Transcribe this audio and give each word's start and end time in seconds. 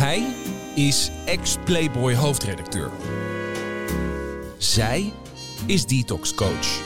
Hij 0.00 0.34
is 0.74 1.10
ex-Playboy 1.24 2.14
hoofdredacteur. 2.14 2.90
Zij 4.58 5.12
is 5.66 5.86
detox 5.86 6.34
coach. 6.34 6.82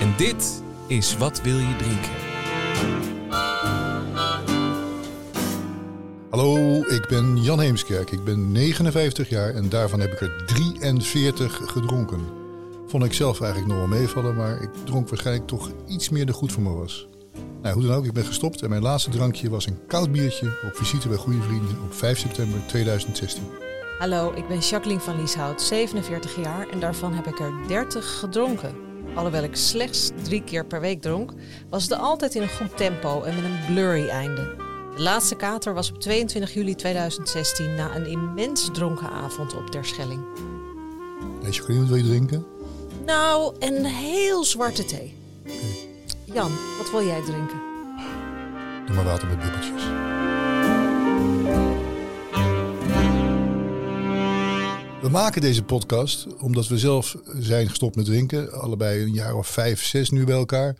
En 0.00 0.14
dit 0.16 0.62
is 0.86 1.16
Wat 1.16 1.42
wil 1.42 1.58
je 1.58 1.76
drinken? 1.76 2.10
Hallo, 6.30 6.78
ik 6.78 7.06
ben 7.08 7.42
Jan 7.42 7.60
Heemskerk. 7.60 8.10
Ik 8.10 8.24
ben 8.24 8.52
59 8.52 9.28
jaar 9.28 9.54
en 9.54 9.68
daarvan 9.68 10.00
heb 10.00 10.12
ik 10.12 10.20
er 10.20 10.44
43 10.46 11.60
gedronken. 11.64 12.20
Vond 12.86 13.04
ik 13.04 13.12
zelf 13.12 13.40
eigenlijk 13.40 13.72
nog 13.72 13.88
meevallen, 13.88 14.34
maar 14.34 14.62
ik 14.62 14.70
dronk 14.84 15.08
waarschijnlijk 15.08 15.46
toch 15.46 15.70
iets 15.88 16.08
meer 16.08 16.26
dan 16.26 16.34
goed 16.34 16.52
voor 16.52 16.62
me 16.62 16.70
was. 16.70 17.08
Nou, 17.64 17.76
hoe 17.76 17.86
dan 17.86 17.96
ook, 17.96 18.04
ik 18.04 18.12
ben 18.12 18.24
gestopt 18.24 18.62
en 18.62 18.68
mijn 18.70 18.82
laatste 18.82 19.10
drankje 19.10 19.50
was 19.50 19.66
een 19.66 19.86
koud 19.86 20.12
biertje 20.12 20.46
op 20.46 20.76
visite 20.76 21.08
bij 21.08 21.16
goede 21.16 21.42
vrienden 21.42 21.82
op 21.84 21.94
5 21.94 22.18
september 22.18 22.60
2016. 22.66 23.42
Hallo, 23.98 24.32
ik 24.34 24.48
ben 24.48 24.58
Jacqueline 24.58 25.00
van 25.00 25.20
Lieshout, 25.20 25.62
47 25.62 26.36
jaar 26.42 26.68
en 26.68 26.80
daarvan 26.80 27.12
heb 27.12 27.26
ik 27.26 27.40
er 27.40 27.52
30 27.68 28.18
gedronken. 28.18 28.74
Alhoewel 29.14 29.42
ik 29.42 29.56
slechts 29.56 30.10
drie 30.22 30.42
keer 30.44 30.66
per 30.66 30.80
week 30.80 31.02
dronk, 31.02 31.32
was 31.70 31.82
het 31.82 31.92
altijd 31.92 32.34
in 32.34 32.42
een 32.42 32.48
goed 32.48 32.76
tempo 32.76 33.22
en 33.22 33.34
met 33.34 33.44
een 33.44 33.74
blurry 33.74 34.08
einde. 34.08 34.54
De 34.96 35.02
laatste 35.02 35.34
kater 35.34 35.74
was 35.74 35.90
op 35.90 36.00
22 36.00 36.54
juli 36.54 36.74
2016 36.74 37.74
na 37.74 37.96
een 37.96 38.06
immens 38.06 38.68
dronken 38.72 39.10
avond 39.10 39.56
op 39.56 39.70
Terschelling. 39.70 40.22
Hey, 41.42 41.50
Jacqueline, 41.50 41.80
wat 41.80 41.94
wil 41.94 42.04
je 42.04 42.10
drinken? 42.10 42.46
Nou, 43.06 43.54
een 43.58 43.84
heel 43.84 44.44
zwarte 44.44 44.84
thee. 44.84 45.14
Jan, 46.34 46.52
wat 46.78 46.90
wil 46.90 47.06
jij 47.06 47.22
drinken? 47.22 47.60
Doe 48.86 48.94
maar 48.94 49.04
water 49.04 49.28
met 49.28 49.38
bubbeltjes. 49.40 49.84
We 55.02 55.08
maken 55.10 55.40
deze 55.40 55.62
podcast 55.62 56.36
omdat 56.36 56.66
we 56.66 56.78
zelf 56.78 57.16
zijn 57.38 57.68
gestopt 57.68 57.96
met 57.96 58.04
drinken. 58.04 58.52
Allebei 58.52 59.02
een 59.02 59.12
jaar 59.12 59.34
of 59.34 59.46
vijf, 59.46 59.84
zes 59.84 60.10
nu 60.10 60.24
bij 60.24 60.36
elkaar. 60.36 60.76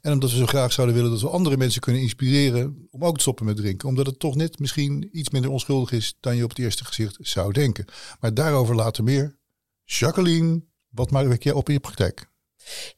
En 0.00 0.12
omdat 0.12 0.30
we 0.30 0.36
zo 0.36 0.46
graag 0.46 0.72
zouden 0.72 0.96
willen 0.96 1.10
dat 1.10 1.20
we 1.20 1.28
andere 1.28 1.56
mensen 1.56 1.80
kunnen 1.80 2.02
inspireren 2.02 2.88
om 2.90 3.04
ook 3.04 3.14
te 3.14 3.20
stoppen 3.20 3.44
met 3.46 3.56
drinken. 3.56 3.88
Omdat 3.88 4.06
het 4.06 4.18
toch 4.18 4.34
net 4.34 4.58
misschien 4.58 5.08
iets 5.12 5.30
minder 5.30 5.50
onschuldig 5.50 5.92
is 5.92 6.16
dan 6.20 6.36
je 6.36 6.44
op 6.44 6.50
het 6.50 6.58
eerste 6.58 6.84
gezicht 6.84 7.16
zou 7.20 7.52
denken. 7.52 7.84
Maar 8.20 8.34
daarover 8.34 8.74
later 8.74 9.04
meer. 9.04 9.36
Jacqueline, 9.84 10.64
wat 10.88 11.10
maak 11.10 11.42
jij 11.42 11.52
op 11.52 11.68
in 11.68 11.74
je 11.74 11.80
praktijk? 11.80 12.28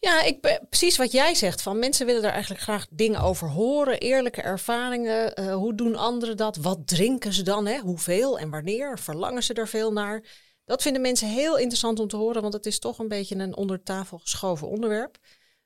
Ja, 0.01 0.23
ik 0.23 0.61
precies 0.69 0.97
wat 0.97 1.13
jij 1.13 1.35
zegt. 1.35 1.63
Van 1.63 1.79
mensen 1.79 2.07
willen 2.07 2.23
daar 2.23 2.33
eigenlijk 2.33 2.63
graag 2.63 2.87
dingen 2.91 3.21
over 3.21 3.49
horen, 3.49 3.99
eerlijke 3.99 4.43
ervaringen. 4.43 5.41
Uh, 5.41 5.55
hoe 5.55 5.75
doen 5.75 5.97
anderen 5.97 6.37
dat? 6.37 6.57
Wat 6.57 6.87
drinken 6.87 7.33
ze 7.33 7.43
dan? 7.43 7.67
Hè? 7.67 7.79
Hoeveel 7.79 8.39
en 8.39 8.51
wanneer? 8.51 8.99
Verlangen 8.99 9.43
ze 9.43 9.55
er 9.55 9.69
veel 9.69 9.93
naar? 9.93 10.23
Dat 10.65 10.83
vinden 10.83 11.03
mensen 11.03 11.29
heel 11.29 11.59
interessant 11.59 11.99
om 12.01 12.09
te 12.09 12.17
horen, 12.17 12.43
want 12.43 12.55
het 12.55 12.67
is 12.67 12.79
toch 12.79 12.99
een 12.99 13.09
beetje 13.09 13.37
een 13.37 13.57
onder 13.57 13.83
tafel 13.83 14.19
geschoven 14.19 14.69
onderwerp. 14.69 15.19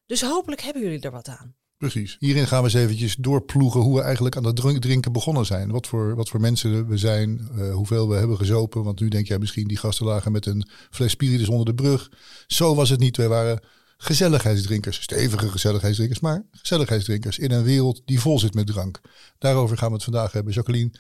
Dus 0.07 0.23
hopelijk 0.23 0.61
hebben 0.61 0.83
jullie 0.83 1.01
er 1.01 1.11
wat 1.11 1.29
aan. 1.29 1.55
Precies. 1.77 2.17
Hierin 2.19 2.47
gaan 2.47 2.59
we 2.59 2.65
eens 2.65 2.75
eventjes 2.75 3.17
doorploegen 3.17 3.81
hoe 3.81 3.97
we 3.97 4.03
eigenlijk 4.03 4.37
aan 4.37 4.45
het 4.45 4.81
drinken 4.81 5.13
begonnen 5.13 5.47
zijn. 5.47 5.71
Wat 5.71 5.87
voor, 5.87 6.15
wat 6.15 6.29
voor 6.29 6.41
mensen 6.41 6.87
we 6.89 6.97
zijn, 6.97 7.49
uh, 7.55 7.75
hoeveel 7.75 8.09
we 8.09 8.15
hebben 8.17 8.37
gezopen. 8.37 8.85
Want 8.85 9.01
nu 9.01 9.09
denk 9.09 9.27
jij 9.27 9.39
misschien 9.39 9.69
die 9.69 9.77
gasten 9.77 10.07
lagen 10.07 10.33
met 10.33 10.47
een 10.47 10.69
fles 10.91 11.11
spiritus 11.11 11.49
onder 11.49 11.67
de 11.67 11.75
brug. 11.75 12.11
Zo 12.47 12.75
was 12.75 12.89
het 12.89 13.01
niet. 13.01 13.17
Wij 13.17 13.29
waren 13.29 13.61
gezelligheidsdrinkers, 13.97 15.03
stevige 15.03 15.49
gezelligheidsdrinkers, 15.49 16.21
maar 16.21 16.47
gezelligheidsdrinkers 16.51 17.39
in 17.39 17.51
een 17.51 17.65
wereld 17.65 18.03
die 18.05 18.21
vol 18.21 18.39
zit 18.39 18.55
met 18.55 18.67
drank. 18.67 19.01
Daarover 19.39 19.77
gaan 19.77 19.89
we 19.89 19.95
het 19.95 20.05
vandaag 20.05 20.33
hebben. 20.33 20.53
Jacqueline, 20.53 20.91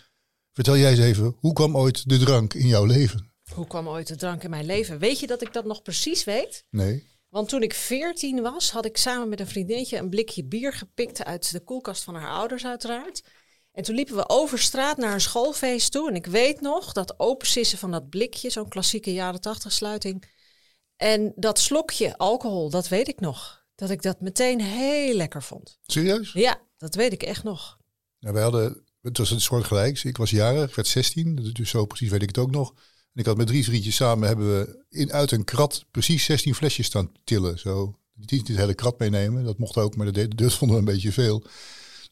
vertel 0.52 0.76
jij 0.76 0.90
eens 0.90 1.00
even, 1.00 1.36
hoe 1.38 1.52
kwam 1.52 1.76
ooit 1.76 2.08
de 2.08 2.18
drank 2.18 2.54
in 2.54 2.66
jouw 2.66 2.84
leven? 2.84 3.32
Hoe 3.52 3.66
kwam 3.66 3.88
ooit 3.88 4.06
de 4.06 4.16
drank 4.16 4.42
in 4.42 4.50
mijn 4.50 4.66
leven? 4.66 4.98
Weet 4.98 5.20
je 5.20 5.26
dat 5.26 5.42
ik 5.42 5.52
dat 5.52 5.64
nog 5.64 5.82
precies 5.82 6.24
weet? 6.24 6.64
Nee. 6.70 7.12
Want 7.28 7.48
toen 7.48 7.62
ik 7.62 7.74
veertien 7.74 8.42
was, 8.42 8.70
had 8.70 8.84
ik 8.84 8.96
samen 8.96 9.28
met 9.28 9.40
een 9.40 9.46
vriendinnetje 9.46 9.98
een 9.98 10.10
blikje 10.10 10.44
bier 10.44 10.72
gepikt 10.72 11.24
uit 11.24 11.52
de 11.52 11.60
koelkast 11.60 12.04
van 12.04 12.14
haar 12.14 12.30
ouders 12.30 12.64
uiteraard. 12.64 13.22
En 13.72 13.82
toen 13.82 13.94
liepen 13.94 14.16
we 14.16 14.28
over 14.28 14.58
straat 14.58 14.96
naar 14.96 15.12
een 15.12 15.20
schoolfeest 15.20 15.92
toe. 15.92 16.08
En 16.08 16.14
ik 16.14 16.26
weet 16.26 16.60
nog 16.60 16.92
dat 16.92 17.14
opensissen 17.18 17.78
van 17.78 17.90
dat 17.90 18.08
blikje, 18.08 18.50
zo'n 18.50 18.68
klassieke 18.68 19.12
jaren 19.12 19.40
tachtig 19.40 19.72
sluiting, 19.72 20.33
en 20.96 21.32
dat 21.36 21.58
slokje 21.58 22.18
alcohol, 22.18 22.70
dat 22.70 22.88
weet 22.88 23.08
ik 23.08 23.20
nog. 23.20 23.62
Dat 23.74 23.90
ik 23.90 24.02
dat 24.02 24.20
meteen 24.20 24.60
heel 24.60 25.14
lekker 25.14 25.42
vond. 25.42 25.78
Serieus? 25.86 26.32
Ja, 26.32 26.60
dat 26.76 26.94
weet 26.94 27.12
ik 27.12 27.22
echt 27.22 27.44
nog. 27.44 27.78
Nou, 28.20 28.34
wij 28.34 28.42
hadden, 28.42 28.84
het 29.00 29.18
was 29.18 29.30
een 29.30 29.40
soort 29.40 29.64
gelijks. 29.64 30.04
Ik 30.04 30.16
was 30.16 30.30
jarig, 30.30 30.68
ik 30.68 30.74
werd 30.74 30.88
16, 30.88 31.50
dus 31.52 31.70
zo 31.70 31.86
precies 31.86 32.10
weet 32.10 32.22
ik 32.22 32.28
het 32.28 32.38
ook 32.38 32.50
nog. 32.50 32.70
En 33.14 33.20
ik 33.20 33.26
had 33.26 33.36
met 33.36 33.46
drie 33.46 33.64
vriendjes 33.64 33.96
samen, 33.96 34.28
hebben 34.28 34.58
we 34.58 34.84
in, 34.88 35.12
uit 35.12 35.30
een 35.30 35.44
krat 35.44 35.84
precies 35.90 36.24
16 36.24 36.54
flesjes 36.54 36.86
staan 36.86 37.12
tillen. 37.24 37.58
Zo, 37.58 37.98
niet 38.14 38.48
het 38.48 38.56
hele 38.56 38.74
krat 38.74 38.98
meenemen, 38.98 39.44
dat 39.44 39.58
mocht 39.58 39.76
ook, 39.76 39.96
maar 39.96 40.12
dat, 40.12 40.36
dat 40.36 40.54
vonden 40.54 40.76
we 40.76 40.82
een 40.82 40.94
beetje 40.94 41.12
veel. 41.12 41.44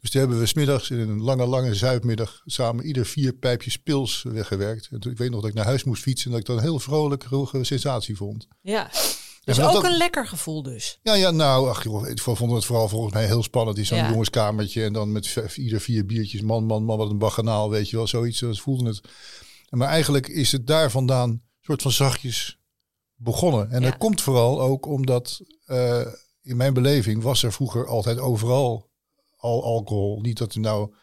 Dus 0.02 0.10
toen 0.10 0.20
hebben 0.20 0.38
we 0.38 0.46
smiddags 0.46 0.90
in 0.90 0.98
een 0.98 1.20
lange, 1.20 1.46
lange 1.46 1.74
zuidmiddag 1.74 2.42
samen 2.44 2.84
ieder 2.84 3.06
vier 3.06 3.32
pijpjes 3.32 3.76
pils 3.76 4.22
weggewerkt. 4.22 4.88
En 4.90 5.00
toen, 5.00 5.12
ik 5.12 5.18
weet 5.18 5.30
nog 5.30 5.40
dat 5.40 5.50
ik 5.50 5.56
naar 5.56 5.64
huis 5.64 5.84
moest 5.84 6.02
fietsen 6.02 6.26
en 6.26 6.30
dat 6.30 6.40
ik 6.40 6.46
dat 6.46 6.56
een 6.56 6.62
heel 6.62 6.78
vrolijk, 6.78 7.22
roege 7.22 7.64
sensatie 7.64 8.16
vond. 8.16 8.48
Ja, 8.60 8.90
dus 9.44 9.60
ook 9.60 9.84
een 9.84 9.96
lekker 9.96 10.26
gevoel 10.26 10.62
dus. 10.62 10.98
Ja, 11.02 11.14
ja 11.14 11.30
nou, 11.30 11.68
ach 11.68 11.84
joh, 11.84 12.08
ik 12.08 12.20
vond 12.20 12.52
het 12.52 12.64
vooral 12.64 12.88
volgens 12.88 13.12
mij 13.12 13.26
heel 13.26 13.42
spannend 13.42 13.78
in 13.78 13.86
zo'n 13.86 13.98
ja. 13.98 14.10
jongenskamertje. 14.10 14.84
En 14.84 14.92
dan 14.92 15.12
met 15.12 15.36
ieder 15.56 15.80
vier 15.80 16.06
biertjes, 16.06 16.40
man, 16.40 16.64
man, 16.64 16.84
man, 16.84 16.98
wat 16.98 17.10
een 17.10 17.18
baganaal, 17.18 17.70
weet 17.70 17.90
je 17.90 17.96
wel. 17.96 18.06
Zoiets, 18.06 18.40
dat 18.40 18.58
voelde 18.58 18.88
het. 18.88 19.00
Maar 19.68 19.88
eigenlijk 19.88 20.28
is 20.28 20.52
het 20.52 20.66
daar 20.66 20.90
vandaan 20.90 21.30
een 21.30 21.42
soort 21.60 21.82
van 21.82 21.92
zachtjes 21.92 22.58
begonnen. 23.14 23.70
En 23.70 23.80
ja. 23.80 23.90
dat 23.90 23.98
komt 23.98 24.20
vooral 24.20 24.60
ook 24.60 24.86
omdat 24.86 25.40
uh, 25.66 26.06
in 26.42 26.56
mijn 26.56 26.74
beleving 26.74 27.22
was 27.22 27.42
er 27.42 27.52
vroeger 27.52 27.86
altijd 27.86 28.18
overal 28.18 28.90
al 29.42 29.64
alcohol. 29.64 30.20
Niet 30.20 30.38
dat 30.38 30.54
er 30.54 30.60
nou 30.60 30.94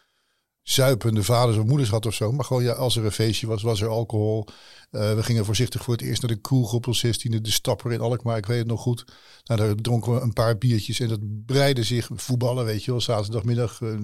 zuipende 0.62 1.24
vaders 1.24 1.58
of 1.58 1.66
moeders 1.66 1.90
had 1.90 2.06
of 2.06 2.14
zo. 2.14 2.32
Maar 2.32 2.46
gewoon 2.46 2.64
ja, 2.64 2.72
als 2.72 2.96
er 2.96 3.06
een 3.06 3.12
feestje 3.12 3.48
was, 3.48 3.62
was 3.62 3.82
er 3.82 3.88
alcohol. 3.88 4.46
Uh, 4.92 5.14
we 5.14 5.24
gingen 5.24 5.46
voorzichtig 5.46 5.84
voor 5.84 5.94
het 5.94 6.04
eerst 6.04 6.22
naar 6.22 6.32
de 6.32 6.42
kroeg 6.42 6.74
op 6.74 6.86
16e, 6.86 7.42
de 7.42 7.52
Stapper 7.52 7.92
in 7.92 8.02
Alkmaar. 8.02 8.38
Ik 8.38 8.46
weet 8.46 8.58
het 8.58 8.68
nog 8.68 8.82
goed. 8.82 9.06
Nou, 9.44 9.60
daar 9.60 9.76
dronken 9.76 10.14
we 10.14 10.20
een 10.20 10.34
paar 10.34 10.58
biertjes 10.58 11.00
en 11.00 11.08
dat 11.08 11.46
breidde 11.46 11.84
zich. 11.84 12.10
Voetballen, 12.14 12.66
weet 12.66 12.84
je 12.84 12.92
wel, 12.92 13.02
zaterdagmiddag. 13.02 13.80
Uh, 13.82 14.00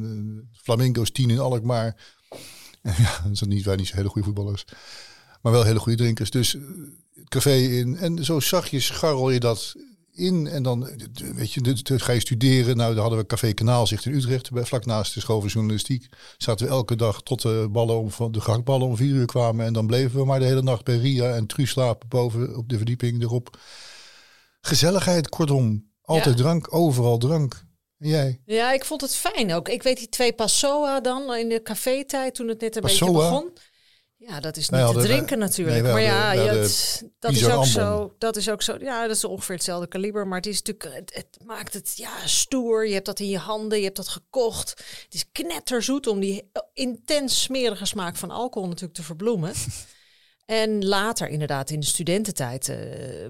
Flamingo's 0.52 1.12
10 1.12 1.30
in 1.30 1.40
Alkmaar. 1.40 2.16
ja, 2.82 3.22
dat 3.28 3.38
zijn 3.38 3.50
niet, 3.50 3.66
wij 3.66 3.76
niet 3.76 3.88
zo 3.88 3.96
hele 3.96 4.10
goede 4.10 4.28
voetballers. 4.28 4.66
Maar 5.42 5.52
wel 5.52 5.64
hele 5.64 5.80
goede 5.80 5.98
drinkers. 5.98 6.30
Dus 6.30 6.52
het 7.16 7.30
café 7.30 7.56
in. 7.56 7.98
En 7.98 8.26
zo 8.26 8.40
zachtjes 8.40 8.86
scharrel 8.86 9.30
je 9.32 9.40
dat 9.40 9.76
in. 10.16 10.48
En 10.48 10.64
dan 10.64 10.90
weet 11.36 11.52
je, 11.52 11.84
ga 11.84 12.12
je 12.12 12.20
studeren. 12.20 12.78
Nou, 12.78 12.94
daar 12.94 13.02
hadden 13.02 13.20
we 13.20 13.26
Café 13.26 13.54
Kanaalzicht 13.54 14.06
in 14.06 14.14
Utrecht, 14.14 14.50
vlak 14.54 14.86
naast 14.86 15.14
de 15.14 15.20
school 15.20 15.40
van 15.40 15.50
journalistiek. 15.50 16.08
Zaten 16.38 16.66
we 16.66 16.72
elke 16.72 16.96
dag 16.96 17.22
tot 17.22 17.42
de 17.42 17.68
ballen 17.72 18.00
om 18.00 18.12
van 18.12 18.32
de 18.32 18.42
gehaktballen 18.42 18.88
om 18.88 18.98
vier 18.98 19.14
uur 19.14 19.26
kwamen. 19.26 19.66
En 19.66 19.74
dan 19.74 19.88
bleven 19.88 20.20
we 20.20 20.26
maar 20.26 20.40
de 20.40 20.46
hele 20.46 20.62
nacht 20.62 20.84
bij 20.84 20.98
Ria 20.98 21.36
en 21.36 21.46
Truus 21.46 21.70
slapen 21.70 22.08
boven 22.08 22.58
op 22.58 22.70
de 22.70 22.78
verdieping 22.78 23.22
erop. 23.22 23.58
Gezelligheid, 24.62 25.30
kortom. 25.30 25.94
Altijd 26.02 26.38
ja. 26.38 26.44
drank, 26.44 26.74
overal 26.74 27.18
drank. 27.18 27.66
En 28.00 28.10
jij? 28.10 28.42
Ja, 28.46 28.72
ik 28.72 28.86
vond 28.86 29.02
het 29.02 29.16
fijn 29.16 29.54
ook. 29.54 29.70
Ik 29.70 29.84
weet 29.84 29.98
die 29.98 30.10
twee 30.10 30.34
Passoa 30.34 31.00
dan 31.00 31.36
in 31.36 31.50
de 31.50 31.62
cafetijd 31.62 32.36
toen 32.36 32.48
het 32.48 32.62
net 32.62 32.76
een 32.76 32.82
Passoa? 32.82 33.08
beetje 33.08 33.22
begon. 33.22 33.52
Ja, 34.28 34.40
dat 34.40 34.58
is 34.58 34.70
niet 34.70 34.94
te 34.94 35.00
drinken 35.00 35.40
natuurlijk. 35.40 35.84
Nee, 35.84 35.92
maar 35.92 36.02
ja, 36.02 36.36
het, 36.36 37.04
dat 37.20 37.32
is 37.32 37.50
ook 37.50 37.66
zo. 37.66 38.14
Dat 38.18 38.36
is 38.36 38.50
ook 38.50 38.62
zo. 38.62 38.78
Ja, 38.80 39.08
dat 39.08 39.16
is 39.16 39.24
ongeveer 39.24 39.56
hetzelfde 39.56 39.88
kaliber. 39.88 40.28
Maar 40.28 40.38
het 40.38 40.48
is 40.48 40.62
natuurlijk, 40.62 40.96
het, 40.96 41.14
het, 41.16 41.38
maakt 41.46 41.74
het 41.74 41.94
ja 41.96 42.28
stoer. 42.28 42.88
Je 42.88 42.94
hebt 42.94 43.06
dat 43.06 43.20
in 43.20 43.30
je 43.30 43.38
handen, 43.38 43.78
je 43.78 43.84
hebt 43.84 43.96
dat 43.96 44.08
gekocht. 44.08 44.70
Het 45.04 45.14
is 45.14 45.26
knetterzoet 45.32 46.08
om 46.08 46.20
die 46.20 46.52
intens 46.74 47.42
smerige 47.42 47.86
smaak 47.86 48.16
van 48.16 48.32
alcohol 48.32 48.68
natuurlijk 48.68 48.96
te 48.96 49.04
verbloemen. 49.04 49.54
en 50.46 50.86
later, 50.86 51.28
inderdaad, 51.28 51.70
in 51.70 51.80
de 51.80 51.86
studententijd, 51.86 52.68
uh, 52.68 52.78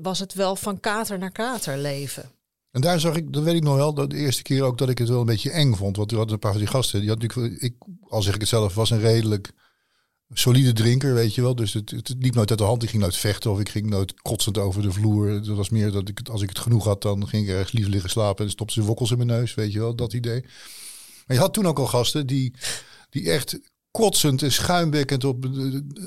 was 0.01 0.19
het 0.19 0.33
wel 0.33 0.55
van 0.55 0.79
kater 0.79 1.17
naar 1.17 1.31
kater 1.31 1.77
leven. 1.77 2.31
En 2.71 2.81
daar 2.81 2.99
zag 2.99 3.15
ik, 3.15 3.33
dat 3.33 3.43
weet 3.43 3.55
ik 3.55 3.63
nog 3.63 3.75
wel, 3.75 3.93
de 3.93 4.15
eerste 4.15 4.41
keer 4.41 4.63
ook 4.63 4.77
dat 4.77 4.89
ik 4.89 4.97
het 4.97 5.09
wel 5.09 5.19
een 5.19 5.25
beetje 5.25 5.51
eng 5.51 5.73
vond. 5.73 5.97
Want 5.97 6.11
er 6.11 6.17
hadden 6.17 6.33
een 6.33 6.39
paar 6.39 6.51
van 6.51 6.61
die 6.61 6.69
gasten, 6.69 6.99
die 6.99 7.09
had 7.09 7.21
natuurlijk, 7.21 7.61
ik, 7.61 7.75
al 8.07 8.21
zeg 8.21 8.33
ik 8.33 8.39
het 8.39 8.49
zelf, 8.49 8.75
was 8.75 8.89
een 8.89 8.99
redelijk 8.99 9.51
solide 10.33 10.73
drinker, 10.73 11.13
weet 11.13 11.35
je 11.35 11.41
wel. 11.41 11.55
Dus 11.55 11.73
het, 11.73 12.15
liep 12.19 12.35
nooit 12.35 12.49
uit 12.49 12.59
de 12.59 12.65
hand. 12.65 12.83
Ik 12.83 12.89
ging 12.89 13.01
nooit 13.01 13.15
vechten 13.15 13.51
of 13.51 13.59
ik 13.59 13.69
ging 13.69 13.89
nooit 13.89 14.21
kotsend 14.21 14.57
over 14.57 14.81
de 14.81 14.91
vloer. 14.91 15.29
Het 15.29 15.47
was 15.47 15.69
meer 15.69 15.91
dat 15.91 16.09
ik, 16.09 16.29
als 16.29 16.41
ik 16.41 16.49
het 16.49 16.59
genoeg 16.59 16.83
had, 16.83 17.01
dan 17.01 17.27
ging 17.27 17.43
ik 17.43 17.49
ergens 17.49 17.71
lief 17.71 17.87
liggen 17.87 18.09
slapen 18.09 18.45
en 18.45 18.51
stopte 18.51 18.73
ze 18.73 18.83
wokkels 18.83 19.11
in 19.11 19.17
mijn 19.17 19.29
neus, 19.29 19.53
weet 19.53 19.71
je 19.71 19.79
wel, 19.79 19.95
dat 19.95 20.13
idee. 20.13 20.41
Maar 21.27 21.35
je 21.35 21.43
had 21.43 21.53
toen 21.53 21.67
ook 21.67 21.79
al 21.79 21.87
gasten 21.87 22.27
die, 22.27 22.53
die 23.09 23.31
echt 23.31 23.59
kotsend 23.91 24.41
en 24.41 24.51
schuimbekkend 24.51 25.23
op 25.23 25.45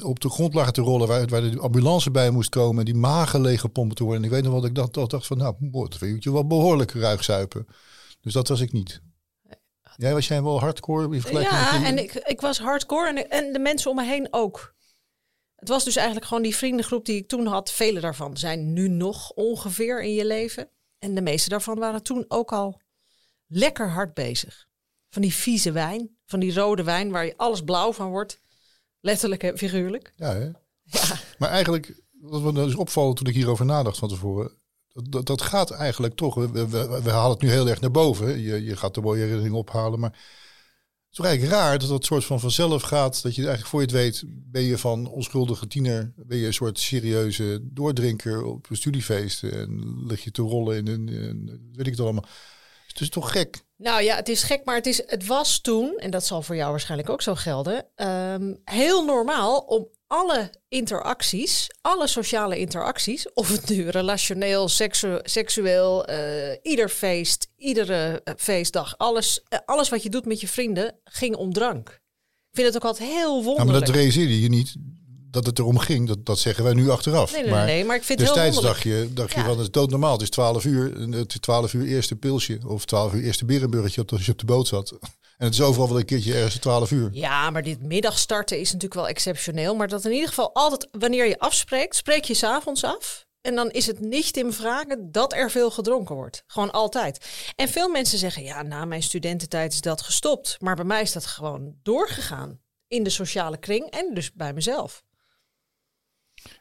op 0.00 0.20
de 0.20 0.28
grond 0.28 0.54
lagen 0.54 0.72
te 0.72 0.80
rollen, 0.80 1.08
waar, 1.08 1.26
waar 1.26 1.50
de 1.50 1.60
ambulance 1.60 2.10
bij 2.10 2.30
moest 2.30 2.48
komen, 2.48 2.84
die 2.84 2.94
magen 2.94 3.40
leeggepompt 3.40 3.96
te 3.96 4.02
worden. 4.02 4.22
En 4.22 4.28
ik 4.28 4.34
weet 4.34 4.44
nog 4.44 4.52
wat 4.52 4.64
ik 4.64 4.74
dacht, 4.74 5.10
dacht 5.10 5.26
van, 5.26 5.38
nou, 5.38 5.54
dat 5.70 5.96
vind 5.96 6.24
je 6.24 6.32
wel 6.32 6.46
behoorlijk 6.46 6.92
ruig 6.92 7.24
zuipen. 7.24 7.66
Dus 8.20 8.32
dat 8.32 8.48
was 8.48 8.60
ik 8.60 8.72
niet. 8.72 9.00
Jij 9.98 10.12
was 10.12 10.28
jij 10.28 10.42
wel 10.42 10.60
hardcore 10.60 11.16
in 11.16 11.40
Ja, 11.40 11.84
en 11.84 11.98
ik, 11.98 12.14
ik 12.14 12.40
was 12.40 12.58
hardcore 12.58 13.08
en, 13.08 13.30
en 13.30 13.52
de 13.52 13.58
mensen 13.58 13.90
om 13.90 13.96
me 13.96 14.04
heen 14.04 14.28
ook. 14.30 14.74
Het 15.54 15.68
was 15.68 15.84
dus 15.84 15.96
eigenlijk 15.96 16.26
gewoon 16.26 16.42
die 16.42 16.56
vriendengroep 16.56 17.04
die 17.04 17.16
ik 17.16 17.28
toen 17.28 17.46
had. 17.46 17.70
Vele 17.70 18.00
daarvan 18.00 18.36
zijn 18.36 18.72
nu 18.72 18.88
nog 18.88 19.30
ongeveer 19.30 20.02
in 20.02 20.12
je 20.12 20.24
leven. 20.24 20.70
En 20.98 21.14
de 21.14 21.20
meeste 21.20 21.48
daarvan 21.48 21.78
waren 21.78 22.02
toen 22.02 22.24
ook 22.28 22.52
al 22.52 22.80
lekker 23.46 23.90
hard 23.90 24.14
bezig. 24.14 24.66
Van 25.08 25.22
die 25.22 25.34
vieze 25.34 25.72
wijn, 25.72 26.16
van 26.24 26.40
die 26.40 26.54
rode 26.54 26.82
wijn 26.82 27.10
waar 27.10 27.24
je 27.24 27.36
alles 27.36 27.62
blauw 27.62 27.92
van 27.92 28.10
wordt. 28.10 28.40
Letterlijk 29.00 29.42
en 29.42 29.58
figuurlijk. 29.58 30.12
Ja, 30.16 30.34
hè? 30.34 30.44
ja. 30.82 31.20
Maar 31.38 31.50
eigenlijk, 31.50 32.02
wat 32.20 32.42
me 32.42 32.52
dus 32.52 32.74
opvallen 32.74 33.14
toen 33.14 33.26
ik 33.26 33.34
hierover 33.34 33.64
nadacht 33.64 33.98
van 33.98 34.08
tevoren. 34.08 34.57
Dat, 35.02 35.26
dat 35.26 35.42
gaat 35.42 35.70
eigenlijk 35.70 36.14
toch. 36.14 36.34
We, 36.34 36.68
we, 37.02 37.10
halen 37.10 37.30
het 37.30 37.40
nu 37.40 37.50
heel 37.50 37.68
erg 37.68 37.80
naar 37.80 37.90
boven. 37.90 38.40
Je, 38.40 38.64
je 38.64 38.76
gaat 38.76 38.94
de 38.94 39.00
mooie 39.00 39.20
herinneringen 39.20 39.58
ophalen. 39.58 40.00
Maar 40.00 40.10
het 40.10 41.10
is 41.10 41.16
toch 41.16 41.26
eigenlijk 41.26 41.56
raar 41.56 41.78
dat 41.78 41.88
dat 41.88 42.04
soort 42.04 42.24
van 42.24 42.40
vanzelf 42.40 42.82
gaat. 42.82 43.22
Dat 43.22 43.34
je 43.34 43.40
eigenlijk 43.40 43.70
voor 43.70 43.80
je 43.80 43.86
het 43.86 43.94
weet, 43.94 44.24
ben 44.26 44.62
je 44.62 44.78
van 44.78 45.06
onschuldige 45.06 45.66
tiener. 45.66 46.12
Ben 46.16 46.38
je 46.38 46.46
een 46.46 46.54
soort 46.54 46.78
serieuze 46.78 47.60
doordrinker 47.62 48.44
op 48.44 48.66
een. 48.70 49.52
En 49.52 50.02
lig 50.06 50.24
je 50.24 50.30
te 50.30 50.42
rollen 50.42 50.76
in 50.76 50.86
een. 50.86 51.70
weet 51.72 51.86
ik 51.86 51.92
het 51.92 52.00
allemaal. 52.00 52.24
Het 52.86 53.00
is 53.00 53.08
toch 53.08 53.32
gek? 53.32 53.64
Nou 53.76 54.02
ja, 54.02 54.16
het 54.16 54.28
is 54.28 54.42
gek, 54.42 54.64
maar 54.64 54.74
het, 54.74 54.86
is, 54.86 55.02
het 55.06 55.26
was 55.26 55.60
toen, 55.60 55.96
en 55.96 56.10
dat 56.10 56.24
zal 56.24 56.42
voor 56.42 56.56
jou 56.56 56.70
waarschijnlijk 56.70 57.10
ook 57.10 57.22
zo 57.22 57.34
gelden, 57.34 57.86
um, 57.96 58.60
heel 58.64 59.04
normaal 59.04 59.58
om 59.58 59.88
alle 60.08 60.50
interacties, 60.68 61.70
alle 61.80 62.06
sociale 62.06 62.58
interacties, 62.58 63.32
of 63.32 63.48
het 63.48 63.68
nu 63.68 63.88
relationeel, 63.88 64.68
seksu 64.68 65.18
seksueel, 65.22 66.10
uh, 66.10 66.16
ieder 66.62 66.88
feest, 66.88 67.48
iedere 67.56 68.22
uh, 68.24 68.34
feestdag, 68.36 68.98
alles, 68.98 69.40
uh, 69.48 69.58
alles 69.64 69.88
wat 69.88 70.02
je 70.02 70.10
doet 70.10 70.26
met 70.26 70.40
je 70.40 70.48
vrienden 70.48 70.94
ging 71.04 71.36
om 71.36 71.52
drank. 71.52 71.88
Ik 72.50 72.64
vind 72.64 72.66
het 72.66 72.76
ook 72.76 72.90
altijd 72.90 73.08
heel 73.08 73.34
wonderlijk. 73.34 73.58
Ja, 73.58 73.64
maar 73.64 73.80
dat 73.80 73.94
realiseerde 73.94 74.40
je 74.40 74.48
niet 74.48 74.76
dat 75.30 75.46
het 75.46 75.58
erom 75.58 75.78
ging, 75.78 76.08
dat, 76.08 76.26
dat 76.26 76.38
zeggen 76.38 76.64
wij 76.64 76.72
nu 76.72 76.90
achteraf. 76.90 77.32
Nee, 77.32 77.42
nee, 77.42 77.50
maar, 77.50 77.64
nee, 77.64 77.84
maar 77.84 77.96
ik 77.96 78.02
vind 78.02 78.20
het 78.20 78.34
heel 78.34 78.42
heel 78.42 78.60
dacht 78.60 78.82
je, 78.82 79.10
dacht 79.12 79.32
je 79.32 79.40
van 79.40 79.50
het 79.50 79.60
is 79.60 79.70
doodnormaal. 79.70 80.12
Het 80.12 80.22
is 80.22 80.30
12 80.30 80.64
uur, 80.64 81.10
het 81.10 81.32
is 81.32 81.40
12 81.40 81.72
uur 81.72 81.86
eerste 81.86 82.16
pilsje 82.16 82.58
of 82.66 82.84
12 82.84 83.12
uur 83.12 83.22
eerste 83.22 83.44
berenburgertje 83.44 84.04
als 84.06 84.26
je 84.26 84.32
op 84.32 84.38
de 84.38 84.44
boot 84.44 84.66
zat. 84.66 84.92
En 85.38 85.44
het 85.44 85.54
is 85.54 85.60
overal 85.60 85.88
wel 85.88 85.98
een 85.98 86.04
keertje 86.04 86.34
ergens 86.34 86.58
12 86.58 86.90
uur. 86.90 87.08
Ja, 87.12 87.50
maar 87.50 87.62
dit 87.62 87.82
middagstarten 87.82 88.58
is 88.58 88.66
natuurlijk 88.66 88.94
wel 88.94 89.08
exceptioneel. 89.08 89.74
Maar 89.74 89.88
dat 89.88 90.04
in 90.04 90.12
ieder 90.12 90.28
geval 90.28 90.54
altijd, 90.54 90.88
wanneer 90.90 91.28
je 91.28 91.38
afspreekt, 91.38 91.96
spreek 91.96 92.24
je 92.24 92.34
s'avonds 92.34 92.84
af. 92.84 93.26
En 93.40 93.54
dan 93.54 93.70
is 93.70 93.86
het 93.86 94.00
niet 94.00 94.36
in 94.36 94.52
vragen 94.52 95.12
dat 95.12 95.32
er 95.32 95.50
veel 95.50 95.70
gedronken 95.70 96.14
wordt. 96.14 96.42
Gewoon 96.46 96.70
altijd. 96.70 97.26
En 97.56 97.68
veel 97.68 97.88
mensen 97.88 98.18
zeggen, 98.18 98.42
ja, 98.42 98.62
na 98.62 98.84
mijn 98.84 99.02
studententijd 99.02 99.72
is 99.72 99.80
dat 99.80 100.02
gestopt. 100.02 100.56
Maar 100.60 100.76
bij 100.76 100.84
mij 100.84 101.02
is 101.02 101.12
dat 101.12 101.26
gewoon 101.26 101.74
doorgegaan. 101.82 102.60
In 102.88 103.02
de 103.02 103.10
sociale 103.10 103.58
kring 103.58 103.90
en 103.90 104.14
dus 104.14 104.32
bij 104.32 104.52
mezelf. 104.52 105.04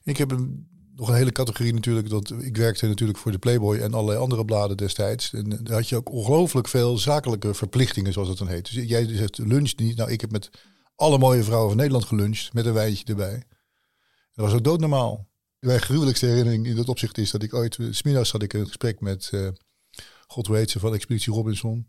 Ik 0.04 0.18
heb 0.18 0.32
een, 0.32 0.68
nog 0.96 1.08
een 1.08 1.16
hele 1.16 1.32
categorie 1.32 1.74
natuurlijk. 1.74 2.10
Dat, 2.10 2.34
ik 2.40 2.58
werkte 2.58 2.88
natuurlijk 2.88 3.20
voor 3.20 3.32
de 3.32 3.38
Playboy 3.38 3.78
en 3.78 3.94
allerlei 3.94 4.20
andere 4.20 4.46
bladen 4.46 4.78
destijds. 4.78 5.34
En 5.34 5.50
daar 5.50 5.76
had 5.76 5.90
je 5.90 5.96
ook 5.96 6.12
ongelooflijk 6.12 6.68
veel 6.68 6.98
zakelijke 6.98 7.54
verplichtingen, 7.54 8.14
zoals 8.14 8.28
het 8.28 8.38
dan 8.38 8.48
heet. 8.48 8.74
Dus 8.74 8.88
jij 8.88 9.08
zegt 9.16 9.38
lunch 9.38 9.76
niet. 9.76 9.98
Nou, 9.98 10.12
ik 10.12 10.22
heb 10.22 10.32
met 10.32 10.50
alle 10.96 11.18
mooie 11.18 11.44
vrouwen 11.44 11.68
van 11.68 11.78
Nederland 11.78 12.06
geluncht. 12.06 12.54
Met 12.54 12.66
een 12.66 12.74
wijntje 12.74 13.06
erbij. 13.06 13.44
Dat 14.34 14.46
was 14.46 14.54
ook 14.54 14.64
doodnormaal. 14.64 15.28
Mijn 15.60 15.82
gruwelijkste 15.82 16.26
herinnering 16.26 16.68
in 16.68 16.76
dat 16.76 16.90
opzicht 16.90 17.18
is 17.18 17.32
dat 17.32 17.44
ik 17.44 17.54
ooit... 17.54 17.78
Smiddags 17.90 18.32
had 18.32 18.44
ik 18.44 18.54
een 18.54 18.66
gesprek 18.66 19.00
met... 19.00 19.30
Uh, 19.34 19.50
God 20.28 20.48
weet 20.48 20.70
ze 20.70 20.80
van 20.80 20.94
Expeditie 20.94 21.34
Robinson. 21.34 21.88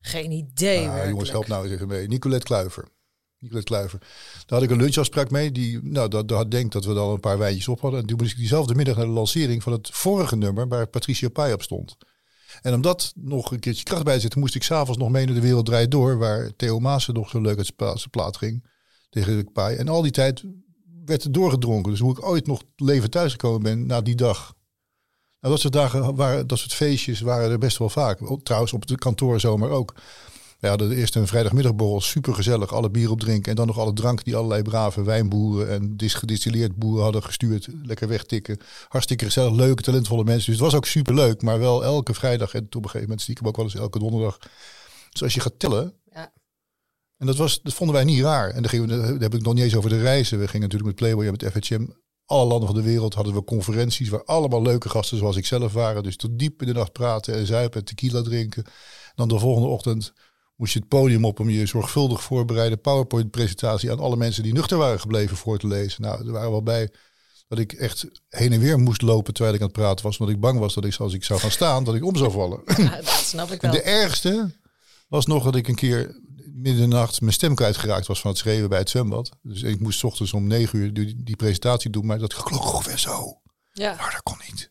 Geen 0.00 0.30
idee. 0.30 0.88
Ah, 0.88 1.08
jongens, 1.08 1.30
help 1.30 1.46
nou 1.46 1.64
eens 1.64 1.74
even 1.74 1.88
mee. 1.88 2.08
Nicolette 2.08 2.46
Kluiver. 2.46 2.88
Nicolette 3.44 3.72
Kluiver. 3.72 3.98
Daar 4.46 4.58
had 4.58 4.62
ik 4.62 4.70
een 4.70 4.82
lunchafspraak 4.82 5.30
mee. 5.30 5.52
Die, 5.52 5.80
nou, 5.82 6.08
dat, 6.08 6.28
dat 6.28 6.50
denkt 6.50 6.72
dat 6.72 6.84
we 6.84 6.94
dan 6.94 7.10
een 7.10 7.20
paar 7.20 7.38
wijntjes 7.38 7.68
op 7.68 7.80
hadden. 7.80 8.00
En 8.00 8.06
toen 8.06 8.18
moest 8.18 8.30
ik 8.30 8.36
diezelfde 8.36 8.74
middag 8.74 8.96
naar 8.96 9.06
de 9.06 9.10
lancering 9.10 9.62
van 9.62 9.72
het 9.72 9.90
vorige 9.92 10.36
nummer 10.36 10.68
waar 10.68 10.86
Patricia 10.86 11.28
Pai 11.28 11.52
op 11.52 11.62
stond. 11.62 11.96
En 12.62 12.74
om 12.74 12.80
dat 12.80 13.12
nog 13.16 13.50
een 13.50 13.60
keertje 13.60 13.84
kracht 13.84 14.04
bij 14.04 14.14
te 14.14 14.20
zetten, 14.20 14.40
moest 14.40 14.54
ik 14.54 14.62
s'avonds 14.62 15.00
nog 15.00 15.10
mee 15.10 15.26
naar 15.26 15.34
de 15.34 15.40
wereld 15.40 15.66
draait 15.66 15.90
door. 15.90 16.18
Waar 16.18 16.50
Theo 16.56 16.78
Maassen 16.78 17.14
nog 17.14 17.28
zo 17.28 17.40
leuk 17.40 17.56
uit 17.56 17.72
zijn 17.76 18.10
plaat 18.10 18.36
ging. 18.36 18.64
Tegen 19.10 19.52
Pai. 19.52 19.76
En 19.76 19.88
al 19.88 20.02
die 20.02 20.10
tijd 20.10 20.44
werd 21.04 21.24
er 21.24 21.32
doorgedronken. 21.32 21.90
Dus 21.90 22.00
hoe 22.00 22.12
ik 22.12 22.26
ooit 22.26 22.46
nog 22.46 22.62
leven 22.76 23.10
thuisgekomen 23.10 23.62
ben 23.62 23.86
na 23.86 24.00
die 24.00 24.14
dag. 24.14 24.54
Nou, 25.40 25.56
dat 25.56 25.60
soort 25.60 25.72
dagen 25.74 26.14
waren, 26.14 26.46
dat 26.46 26.58
soort 26.58 26.74
feestjes 26.74 27.20
waren 27.20 27.50
er 27.50 27.58
best 27.58 27.78
wel 27.78 27.88
vaak. 27.88 28.18
Trouwens, 28.42 28.72
op 28.72 28.88
het 28.88 28.98
kantoor 28.98 29.40
zomer 29.40 29.70
ook. 29.70 29.94
We 30.64 30.70
hadden 30.70 30.90
eerst 30.90 31.16
een 31.16 31.26
vrijdagmiddagborrel, 31.26 32.00
super 32.00 32.34
gezellig, 32.34 32.72
alle 32.72 32.90
bier 32.90 33.10
op 33.10 33.20
drinken. 33.20 33.50
En 33.50 33.56
dan 33.56 33.66
nog 33.66 33.78
alle 33.78 33.92
drank 33.92 34.24
die 34.24 34.36
allerlei 34.36 34.62
brave 34.62 35.02
wijnboeren 35.02 35.70
en 35.70 35.94
gedistilleerd 35.96 36.76
boeren 36.76 37.02
hadden 37.02 37.22
gestuurd. 37.22 37.68
Lekker 37.82 38.08
wegtikken. 38.08 38.58
Hartstikke 38.88 39.24
gezellig, 39.24 39.52
leuke, 39.52 39.82
talentvolle 39.82 40.24
mensen. 40.24 40.50
Dus 40.50 40.60
het 40.60 40.64
was 40.64 40.74
ook 40.74 40.86
super 40.86 41.14
leuk, 41.14 41.42
maar 41.42 41.58
wel 41.58 41.84
elke 41.84 42.14
vrijdag 42.14 42.54
en 42.54 42.64
op 42.64 42.74
een 42.74 42.82
gegeven 42.82 43.00
moment 43.00 43.20
stiekem 43.20 43.46
ook 43.46 43.56
wel 43.56 43.64
eens 43.64 43.74
elke 43.74 43.98
donderdag. 43.98 44.38
Dus 45.10 45.22
als 45.22 45.34
je 45.34 45.40
gaat 45.40 45.58
tellen. 45.58 45.94
Ja. 46.12 46.32
En 47.16 47.26
dat, 47.26 47.36
was, 47.36 47.62
dat 47.62 47.74
vonden 47.74 47.96
wij 47.96 48.04
niet 48.04 48.20
raar. 48.20 48.50
En 48.50 48.62
dan, 48.62 48.70
gingen 48.70 48.88
we, 48.88 48.96
daar 48.96 49.20
heb 49.20 49.34
ik 49.34 49.42
nog 49.42 49.54
niet 49.54 49.64
eens 49.64 49.76
over 49.76 49.90
de 49.90 50.00
reizen. 50.00 50.38
We 50.38 50.48
gingen 50.48 50.68
natuurlijk 50.68 50.86
met 50.86 50.96
Playboy 50.96 51.26
en 51.26 51.30
met 51.30 51.52
FHM 51.52 51.86
alle 52.26 52.44
landen 52.44 52.66
van 52.66 52.76
de 52.76 52.82
wereld 52.82 53.14
hadden 53.14 53.34
we 53.34 53.44
conferenties 53.44 54.08
waar 54.08 54.24
allemaal 54.24 54.62
leuke 54.62 54.88
gasten 54.88 55.18
zoals 55.18 55.36
ik 55.36 55.46
zelf 55.46 55.72
waren. 55.72 56.02
Dus 56.02 56.16
tot 56.16 56.38
diep 56.38 56.60
in 56.60 56.66
de 56.66 56.72
nacht 56.72 56.92
praten 56.92 57.34
en 57.34 57.46
zuipen 57.46 57.80
en 57.80 57.86
tequila 57.86 58.22
drinken. 58.22 58.64
Dan 59.14 59.28
de 59.28 59.38
volgende 59.38 59.68
ochtend 59.68 60.12
moest 60.56 60.72
je 60.72 60.78
het 60.78 60.88
podium 60.88 61.24
op 61.24 61.40
om 61.40 61.50
je 61.50 61.66
zorgvuldig 61.66 62.22
voorbereide 62.22 62.76
PowerPoint-presentatie 62.76 63.90
aan 63.90 63.98
alle 63.98 64.16
mensen 64.16 64.42
die 64.42 64.52
nuchter 64.52 64.78
waren 64.78 65.00
gebleven 65.00 65.36
voor 65.36 65.58
te 65.58 65.66
lezen. 65.66 66.02
Nou, 66.02 66.26
er 66.26 66.32
waren 66.32 66.50
wel 66.50 66.62
bij 66.62 66.90
dat 67.48 67.58
ik 67.58 67.72
echt 67.72 68.06
heen 68.28 68.52
en 68.52 68.60
weer 68.60 68.78
moest 68.78 69.02
lopen 69.02 69.34
terwijl 69.34 69.54
ik 69.54 69.60
aan 69.60 69.68
het 69.68 69.76
praten 69.76 70.04
was, 70.04 70.18
omdat 70.18 70.34
ik 70.34 70.40
bang 70.40 70.58
was 70.58 70.74
dat 70.74 70.84
ik 70.84 70.96
als 70.96 71.14
ik 71.14 71.24
zou 71.24 71.40
gaan 71.40 71.50
staan, 71.50 71.84
dat 71.84 71.94
ik 71.94 72.04
om 72.04 72.16
zou 72.16 72.30
vallen. 72.30 72.62
Ja, 72.76 72.96
dat 72.96 73.08
snap 73.08 73.50
ik 73.50 73.60
wel. 73.60 73.70
En 73.70 73.76
de 73.76 73.82
ergste 73.82 74.54
was 75.08 75.26
nog 75.26 75.44
dat 75.44 75.54
ik 75.54 75.68
een 75.68 75.74
keer 75.74 76.22
midden 76.54 76.82
in 76.82 76.90
de 76.90 76.96
nacht 76.96 77.20
mijn 77.20 77.32
stem 77.32 77.54
kwijtgeraakt 77.54 78.06
was 78.06 78.20
van 78.20 78.30
het 78.30 78.38
schreeuwen 78.38 78.68
bij 78.68 78.78
het 78.78 78.90
zwembad. 78.90 79.30
Dus 79.42 79.62
ik 79.62 79.80
moest 79.80 80.04
ochtends 80.04 80.32
om 80.32 80.46
negen 80.46 80.78
uur 80.78 80.92
die, 80.92 81.22
die 81.22 81.36
presentatie 81.36 81.90
doen, 81.90 82.06
maar 82.06 82.18
dat 82.18 82.34
klonk 82.34 82.72
ongeveer 82.74 82.98
zo. 82.98 83.40
Ja. 83.72 83.94
Maar 83.94 84.10
dat 84.12 84.22
kon 84.22 84.38
niet. 84.48 84.70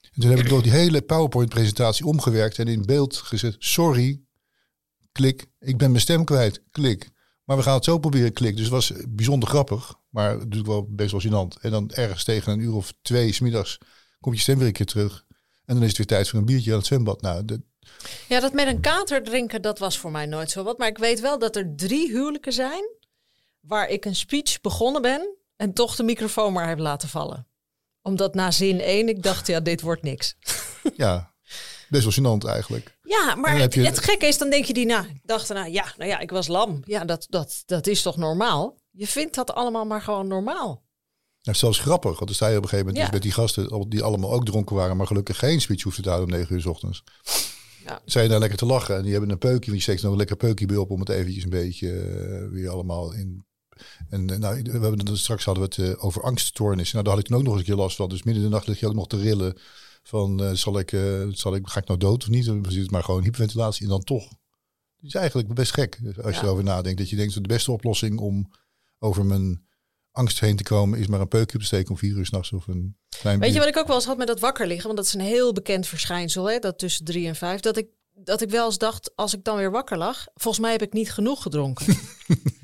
En 0.00 0.20
toen 0.20 0.30
heb 0.30 0.38
ik 0.38 0.48
door 0.48 0.62
die 0.62 0.72
hele 0.72 1.02
PowerPoint-presentatie 1.02 2.06
omgewerkt 2.06 2.58
en 2.58 2.68
in 2.68 2.84
beeld 2.84 3.16
gezet: 3.16 3.56
sorry, 3.58 4.20
klik, 5.14 5.46
ik 5.60 5.76
ben 5.76 5.90
mijn 5.90 6.02
stem 6.02 6.24
kwijt, 6.24 6.62
klik. 6.70 7.10
Maar 7.44 7.56
we 7.56 7.62
gaan 7.62 7.74
het 7.74 7.84
zo 7.84 7.98
proberen, 7.98 8.32
klik. 8.32 8.52
Dus 8.52 8.64
het 8.64 8.72
was 8.72 8.92
bijzonder 9.08 9.48
grappig, 9.48 9.94
maar 10.08 10.36
natuurlijk 10.36 10.66
wel 10.66 10.86
best 10.90 11.12
wel 11.12 11.20
gênant. 11.20 11.60
En 11.60 11.70
dan 11.70 11.90
ergens 11.90 12.24
tegen 12.24 12.52
een 12.52 12.60
uur 12.60 12.74
of 12.74 12.92
twee 13.02 13.32
smiddags 13.32 13.78
komt 14.20 14.36
je 14.36 14.42
stem 14.42 14.58
weer 14.58 14.66
een 14.66 14.72
keer 14.72 14.86
terug. 14.86 15.24
En 15.64 15.74
dan 15.74 15.82
is 15.82 15.88
het 15.88 15.96
weer 15.96 16.06
tijd 16.06 16.28
voor 16.28 16.38
een 16.38 16.44
biertje 16.44 16.70
aan 16.70 16.78
het 16.78 16.86
zwembad. 16.86 17.20
Nou, 17.20 17.44
de... 17.44 17.62
Ja, 18.28 18.40
dat 18.40 18.52
met 18.52 18.66
een 18.66 18.80
kater 18.80 19.22
drinken, 19.22 19.62
dat 19.62 19.78
was 19.78 19.98
voor 19.98 20.10
mij 20.10 20.26
nooit 20.26 20.50
zo 20.50 20.62
wat. 20.62 20.78
Maar 20.78 20.88
ik 20.88 20.98
weet 20.98 21.20
wel 21.20 21.38
dat 21.38 21.56
er 21.56 21.72
drie 21.76 22.10
huwelijken 22.10 22.52
zijn 22.52 22.84
waar 23.60 23.88
ik 23.88 24.04
een 24.04 24.16
speech 24.16 24.60
begonnen 24.60 25.02
ben 25.02 25.36
en 25.56 25.72
toch 25.72 25.96
de 25.96 26.02
microfoon 26.02 26.52
maar 26.52 26.68
heb 26.68 26.78
laten 26.78 27.08
vallen. 27.08 27.46
Omdat 28.02 28.34
na 28.34 28.50
zin 28.50 28.80
één 28.80 29.08
ik 29.08 29.22
dacht, 29.22 29.46
ja, 29.46 29.60
dit 29.60 29.80
wordt 29.80 30.02
niks. 30.02 30.36
Ja, 30.96 31.32
best 31.88 32.04
wel 32.04 32.36
gênant 32.36 32.46
eigenlijk. 32.46 32.96
Ja, 33.02 33.34
maar 33.34 33.58
het, 33.58 33.74
het, 33.74 33.98
gekke 33.98 34.26
is, 34.26 34.38
dan 34.38 34.50
denk 34.50 34.64
je 34.64 34.72
die 34.72 34.86
na. 34.86 35.06
dacht 35.22 35.48
nou 35.48 35.70
ja, 35.70 35.92
nou 35.96 36.10
ja, 36.10 36.18
ik 36.18 36.30
was 36.30 36.46
lam. 36.46 36.82
Ja, 36.84 37.04
dat, 37.04 37.26
dat, 37.28 37.62
dat 37.66 37.86
is 37.86 38.02
toch 38.02 38.16
normaal? 38.16 38.78
Je 38.90 39.06
vindt 39.06 39.34
dat 39.34 39.54
allemaal 39.54 39.84
maar 39.84 40.02
gewoon 40.02 40.26
normaal. 40.26 40.82
Nou, 41.42 41.56
zelfs 41.56 41.78
grappig, 41.78 42.12
want 42.12 42.26
dan 42.26 42.34
sta 42.34 42.48
je 42.48 42.56
op 42.56 42.62
een 42.62 42.68
gegeven 42.68 42.86
moment 42.86 43.04
dus 43.04 43.14
met 43.14 43.22
die 43.22 43.32
gasten 43.32 43.88
die 43.88 44.02
allemaal 44.02 44.32
ook 44.32 44.44
dronken 44.44 44.76
waren, 44.76 44.96
maar 44.96 45.06
gelukkig 45.06 45.38
geen 45.38 45.60
speech 45.60 45.82
hoefden 45.82 46.02
te 46.02 46.08
houden 46.08 46.32
om 46.32 46.38
negen 46.38 46.54
uur 46.54 46.60
s 46.60 46.66
ochtends. 46.66 47.04
Ja. 47.84 48.00
Zijn 48.04 48.28
daar 48.28 48.38
lekker 48.38 48.58
te 48.58 48.66
lachen 48.66 48.96
en 48.96 49.02
die 49.02 49.12
hebben 49.12 49.30
een 49.30 49.38
peukje, 49.38 49.70
want 49.70 49.76
je 49.76 49.82
steekt 49.82 50.02
nog 50.02 50.12
een 50.12 50.18
lekker 50.18 50.36
peukje 50.36 50.66
bij 50.66 50.76
op 50.76 50.90
om 50.90 51.00
het 51.00 51.08
eventjes 51.08 51.44
een 51.44 51.50
beetje 51.50 51.88
uh, 51.88 52.50
weer 52.50 52.68
allemaal 52.68 53.12
in. 53.12 53.44
En 54.08 54.32
uh, 54.32 54.38
nou, 54.38 54.62
we 54.62 54.70
hebben 54.70 55.18
straks 55.18 55.44
hadden 55.44 55.68
we 55.68 55.82
het 55.82 55.96
uh, 55.96 56.04
over 56.04 56.22
angststoornis. 56.22 56.92
Nou, 56.92 57.04
daar 57.04 57.14
had 57.14 57.22
ik 57.22 57.28
toen 57.28 57.38
ook 57.38 57.42
nog 57.42 57.52
eens 57.52 57.60
een 57.60 57.68
keer 57.68 57.82
last 57.82 57.96
van. 57.96 58.08
Dus 58.08 58.22
midden 58.22 58.42
in 58.42 58.48
de 58.48 58.54
nacht 58.54 58.66
lig 58.66 58.80
je 58.80 58.86
ook 58.86 58.94
nog 58.94 59.06
te 59.06 59.16
rillen 59.16 59.56
van 60.08 60.42
uh, 60.42 60.52
zal 60.52 60.78
ik, 60.78 60.92
uh, 60.92 61.26
zal 61.30 61.54
ik, 61.54 61.68
ga 61.68 61.80
ik 61.80 61.86
nou 61.86 61.98
dood 61.98 62.22
of 62.22 62.28
niet? 62.28 62.46
Het 62.46 62.90
maar 62.90 63.04
gewoon 63.04 63.22
hyperventilatie 63.22 63.82
en 63.82 63.88
dan 63.88 64.04
toch. 64.04 64.28
Het 64.96 65.04
is 65.04 65.14
eigenlijk 65.14 65.54
best 65.54 65.72
gek 65.72 66.00
als 66.22 66.36
je 66.36 66.42
erover 66.42 66.64
nadenkt. 66.64 66.98
Dat 66.98 67.10
je 67.10 67.16
denkt, 67.16 67.34
de 67.34 67.40
beste 67.40 67.72
oplossing 67.72 68.18
om 68.18 68.50
over 68.98 69.24
mijn 69.24 69.66
angst 70.14 70.40
heen 70.40 70.56
te 70.56 70.62
komen 70.62 70.98
is 70.98 71.06
maar 71.06 71.20
een 71.20 71.28
peukje 71.28 71.54
op 71.54 71.60
te 71.60 71.66
steken 71.66 71.90
om 71.90 71.98
vier 71.98 72.16
uur 72.16 72.26
s'nachts 72.26 72.52
of 72.52 72.66
een 72.66 72.96
klein 73.20 73.38
Weet 73.38 73.52
je 73.52 73.58
wat 73.58 73.68
ik 73.68 73.76
ook 73.76 73.86
wel 73.86 73.96
eens 73.96 74.04
had 74.04 74.16
met 74.16 74.26
dat 74.26 74.40
wakker 74.40 74.66
liggen? 74.66 74.84
Want 74.84 74.96
dat 74.96 75.06
is 75.06 75.14
een 75.14 75.20
heel 75.20 75.52
bekend 75.52 75.86
verschijnsel, 75.86 76.50
hè? 76.50 76.58
dat 76.58 76.78
tussen 76.78 77.04
drie 77.04 77.26
en 77.26 77.36
vijf. 77.36 77.60
Dat 77.60 77.76
ik, 77.76 77.86
dat 78.12 78.40
ik 78.40 78.50
wel 78.50 78.66
eens 78.66 78.78
dacht, 78.78 79.12
als 79.14 79.34
ik 79.34 79.44
dan 79.44 79.56
weer 79.56 79.70
wakker 79.70 79.98
lag, 79.98 80.26
volgens 80.34 80.62
mij 80.62 80.72
heb 80.72 80.82
ik 80.82 80.92
niet 80.92 81.12
genoeg 81.12 81.42
gedronken. 81.42 81.96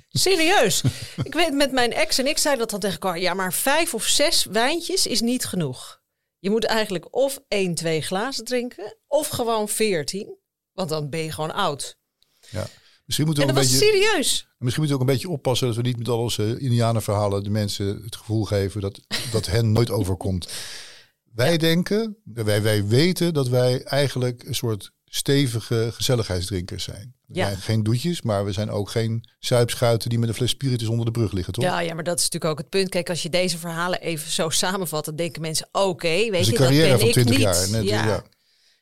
Serieus. 0.09 0.82
Ik 1.23 1.35
weet 1.35 1.52
met 1.52 1.73
mijn 1.73 1.92
ex 1.92 2.18
en 2.18 2.26
ik 2.26 2.38
zei 2.38 2.56
dat 2.56 2.70
dan 2.70 2.80
tegen 2.80 3.00
elkaar. 3.00 3.20
Ja, 3.20 3.35
maar 3.35 3.52
vijf 3.52 3.94
of 3.94 4.04
zes 4.04 4.44
wijntjes 4.44 5.06
is 5.06 5.20
niet 5.20 5.44
genoeg. 5.44 6.00
Je 6.40 6.50
moet 6.50 6.64
eigenlijk 6.64 7.14
of 7.16 7.40
1, 7.49 7.75
2 7.75 8.00
glazen 8.00 8.44
drinken, 8.44 8.97
of 9.06 9.28
gewoon 9.28 9.68
14. 9.68 10.38
Want 10.73 10.88
dan 10.88 11.11
ben 11.11 11.20
je 11.20 11.32
gewoon 11.32 11.54
oud. 11.54 11.99
Ja. 12.50 12.66
Misschien 13.04 13.26
moeten 13.26 13.44
we 13.44 13.50
en 13.50 13.56
dat 13.56 13.64
een 13.64 13.70
was 13.70 13.80
beetje, 13.80 14.00
serieus. 14.00 14.49
Misschien 14.59 14.82
moeten 14.82 14.87
we 14.87 14.94
ook 14.94 15.00
een 15.09 15.14
beetje 15.14 15.28
oppassen 15.28 15.66
dat 15.66 15.76
we 15.76 15.82
niet 15.82 15.99
met 15.99 16.09
al 16.09 16.18
onze 16.18 16.59
Indianenverhalen 16.59 17.44
de 17.44 17.50
mensen 17.50 18.02
het 18.02 18.16
gevoel 18.16 18.44
geven 18.44 18.80
dat 18.80 19.00
dat 19.32 19.47
hen 19.47 19.73
nooit 19.73 19.90
overkomt. 19.90 20.49
Wij 21.35 21.56
denken, 21.56 22.16
wij, 22.25 22.62
wij 22.62 22.87
weten 22.87 23.35
dat 23.35 23.49
wij 23.49 23.82
eigenlijk 23.82 24.42
een 24.42 24.54
soort 24.54 24.92
stevige 25.12 25.90
gezelligheidsdrinkers 25.93 26.85
zijn. 26.85 27.14
We 27.26 27.35
ja. 27.35 27.47
zijn 27.47 27.59
geen 27.59 27.83
doetjes, 27.83 28.23
maar 28.23 28.45
we 28.45 28.52
zijn 28.52 28.71
ook 28.71 28.90
geen 28.90 29.25
zuipschuiten 29.38 30.09
die 30.09 30.19
met 30.19 30.29
een 30.29 30.35
fles 30.35 30.50
spiritus 30.50 30.88
onder 30.88 31.05
de 31.05 31.11
brug 31.11 31.33
liggen, 31.33 31.52
toch? 31.52 31.64
Ja, 31.64 31.81
ja, 31.81 31.95
maar 31.95 32.05
dat 32.05 32.19
is 32.19 32.25
natuurlijk 32.25 32.52
ook 32.52 32.59
het 32.59 32.69
punt. 32.69 32.88
Kijk, 32.88 33.09
als 33.09 33.23
je 33.23 33.31
deze 33.31 33.59
verhalen 33.59 34.00
even 34.00 34.31
zo 34.31 34.49
samenvat, 34.49 35.05
dan 35.05 35.17
denken 35.17 35.43
mensen, 35.43 35.69
oké, 35.73 36.31
weet 36.31 36.47
je, 36.47 36.59
dat 36.59 36.69
ben 36.69 37.09
ik 37.09 37.25
niet. 37.25 37.37
Jaar, 37.37 37.71
net, 37.71 37.85
ja. 37.85 38.07
ja. 38.07 38.25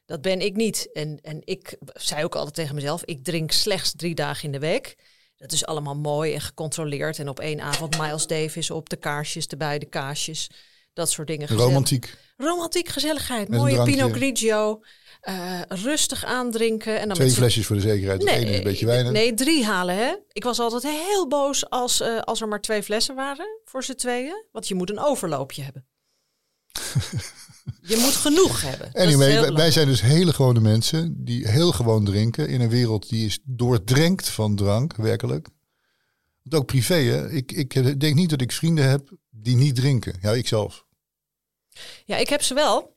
Dat 0.07 0.23
ben 0.23 0.41
ik 0.41 0.57
niet. 0.57 0.89
En, 0.93 1.19
en 1.23 1.41
ik 1.45 1.77
zei 1.95 2.25
ook 2.25 2.35
altijd 2.35 2.55
tegen 2.55 2.75
mezelf, 2.75 3.05
ik 3.05 3.25
drink 3.25 3.53
slechts 3.53 3.93
drie 3.97 4.15
dagen 4.15 4.45
in 4.45 4.53
de 4.53 4.59
week. 4.59 4.97
Dat 5.37 5.53
is 5.53 5.67
allemaal 5.67 5.97
mooi 5.97 6.35
en 6.35 6.41
gecontroleerd. 6.41 7.19
En 7.19 7.29
op 7.29 7.41
één 7.41 7.61
avond 7.61 7.99
Miles 7.99 8.27
Davis 8.27 8.71
op 8.71 8.89
de 8.89 8.97
kaarsjes, 8.97 9.47
de 9.47 9.57
beide 9.57 9.87
kaarsjes. 9.87 10.51
Dat 10.93 11.11
soort 11.11 11.27
dingen. 11.27 11.49
Romantiek. 11.49 12.17
Romantiek, 12.37 12.89
gezelligheid. 12.89 13.49
mooie 13.49 13.83
Pinot 13.83 14.13
Grigio. 14.13 14.81
Uh, 15.23 15.61
rustig 15.69 16.25
aandrinken. 16.25 17.01
En 17.01 17.09
dan 17.09 17.17
Twee 17.17 17.31
flesjes 17.31 17.67
voor 17.67 17.77
de 17.77 17.83
zekerheid. 17.83 18.23
Nee, 18.23 18.57
een 18.57 18.63
beetje 18.63 18.87
weinig. 18.87 19.13
Nee, 19.13 19.35
drie 19.35 19.65
halen. 19.65 19.97
Hè? 19.97 20.15
Ik 20.33 20.45
was 20.45 20.59
altijd 20.59 20.83
heel 20.83 21.29
boos 21.29 21.71
als, 21.71 22.01
uh, 22.01 22.19
als 22.19 22.41
er 22.41 22.49
maar 22.49 22.61
twee 22.61 22.83
flessen 22.83 23.15
waren 23.15 23.61
voor 23.65 23.85
z'n 23.85 23.95
tweeën. 23.95 24.45
Want 24.53 24.69
je 24.69 24.75
moet 24.75 24.91
een 24.91 24.99
overloopje 24.99 25.63
hebben. 25.63 25.87
je 27.93 27.97
moet 27.97 28.17
genoeg 28.17 28.63
hebben. 28.63 28.93
Anyway, 28.93 29.53
wij 29.53 29.71
zijn 29.71 29.87
dus 29.87 30.01
hele 30.01 30.33
gewone 30.33 30.61
mensen 30.61 31.25
die 31.25 31.49
heel 31.49 31.73
gewoon 31.73 32.05
drinken. 32.05 32.49
In 32.49 32.61
een 32.61 32.69
wereld 32.69 33.09
die 33.09 33.27
is 33.27 33.39
doordrenkt 33.43 34.29
van 34.29 34.57
drank, 34.57 34.97
werkelijk. 34.97 35.49
Want 36.43 36.63
ook 36.63 36.67
privé, 36.67 36.95
hè? 36.95 37.31
Ik, 37.31 37.53
ik 37.53 38.01
denk 38.01 38.15
niet 38.15 38.31
dat 38.31 38.41
ik 38.41 38.53
vrienden 38.53 38.89
heb 38.89 39.17
die 39.31 39.57
niet 39.57 39.75
drinken. 39.75 40.15
Ja, 40.21 40.33
ik 40.33 40.49
zelf. 40.49 40.87
Ja, 42.05 42.17
ik 42.17 42.29
heb 42.29 42.43
ze 42.43 42.55
wel. 42.55 42.97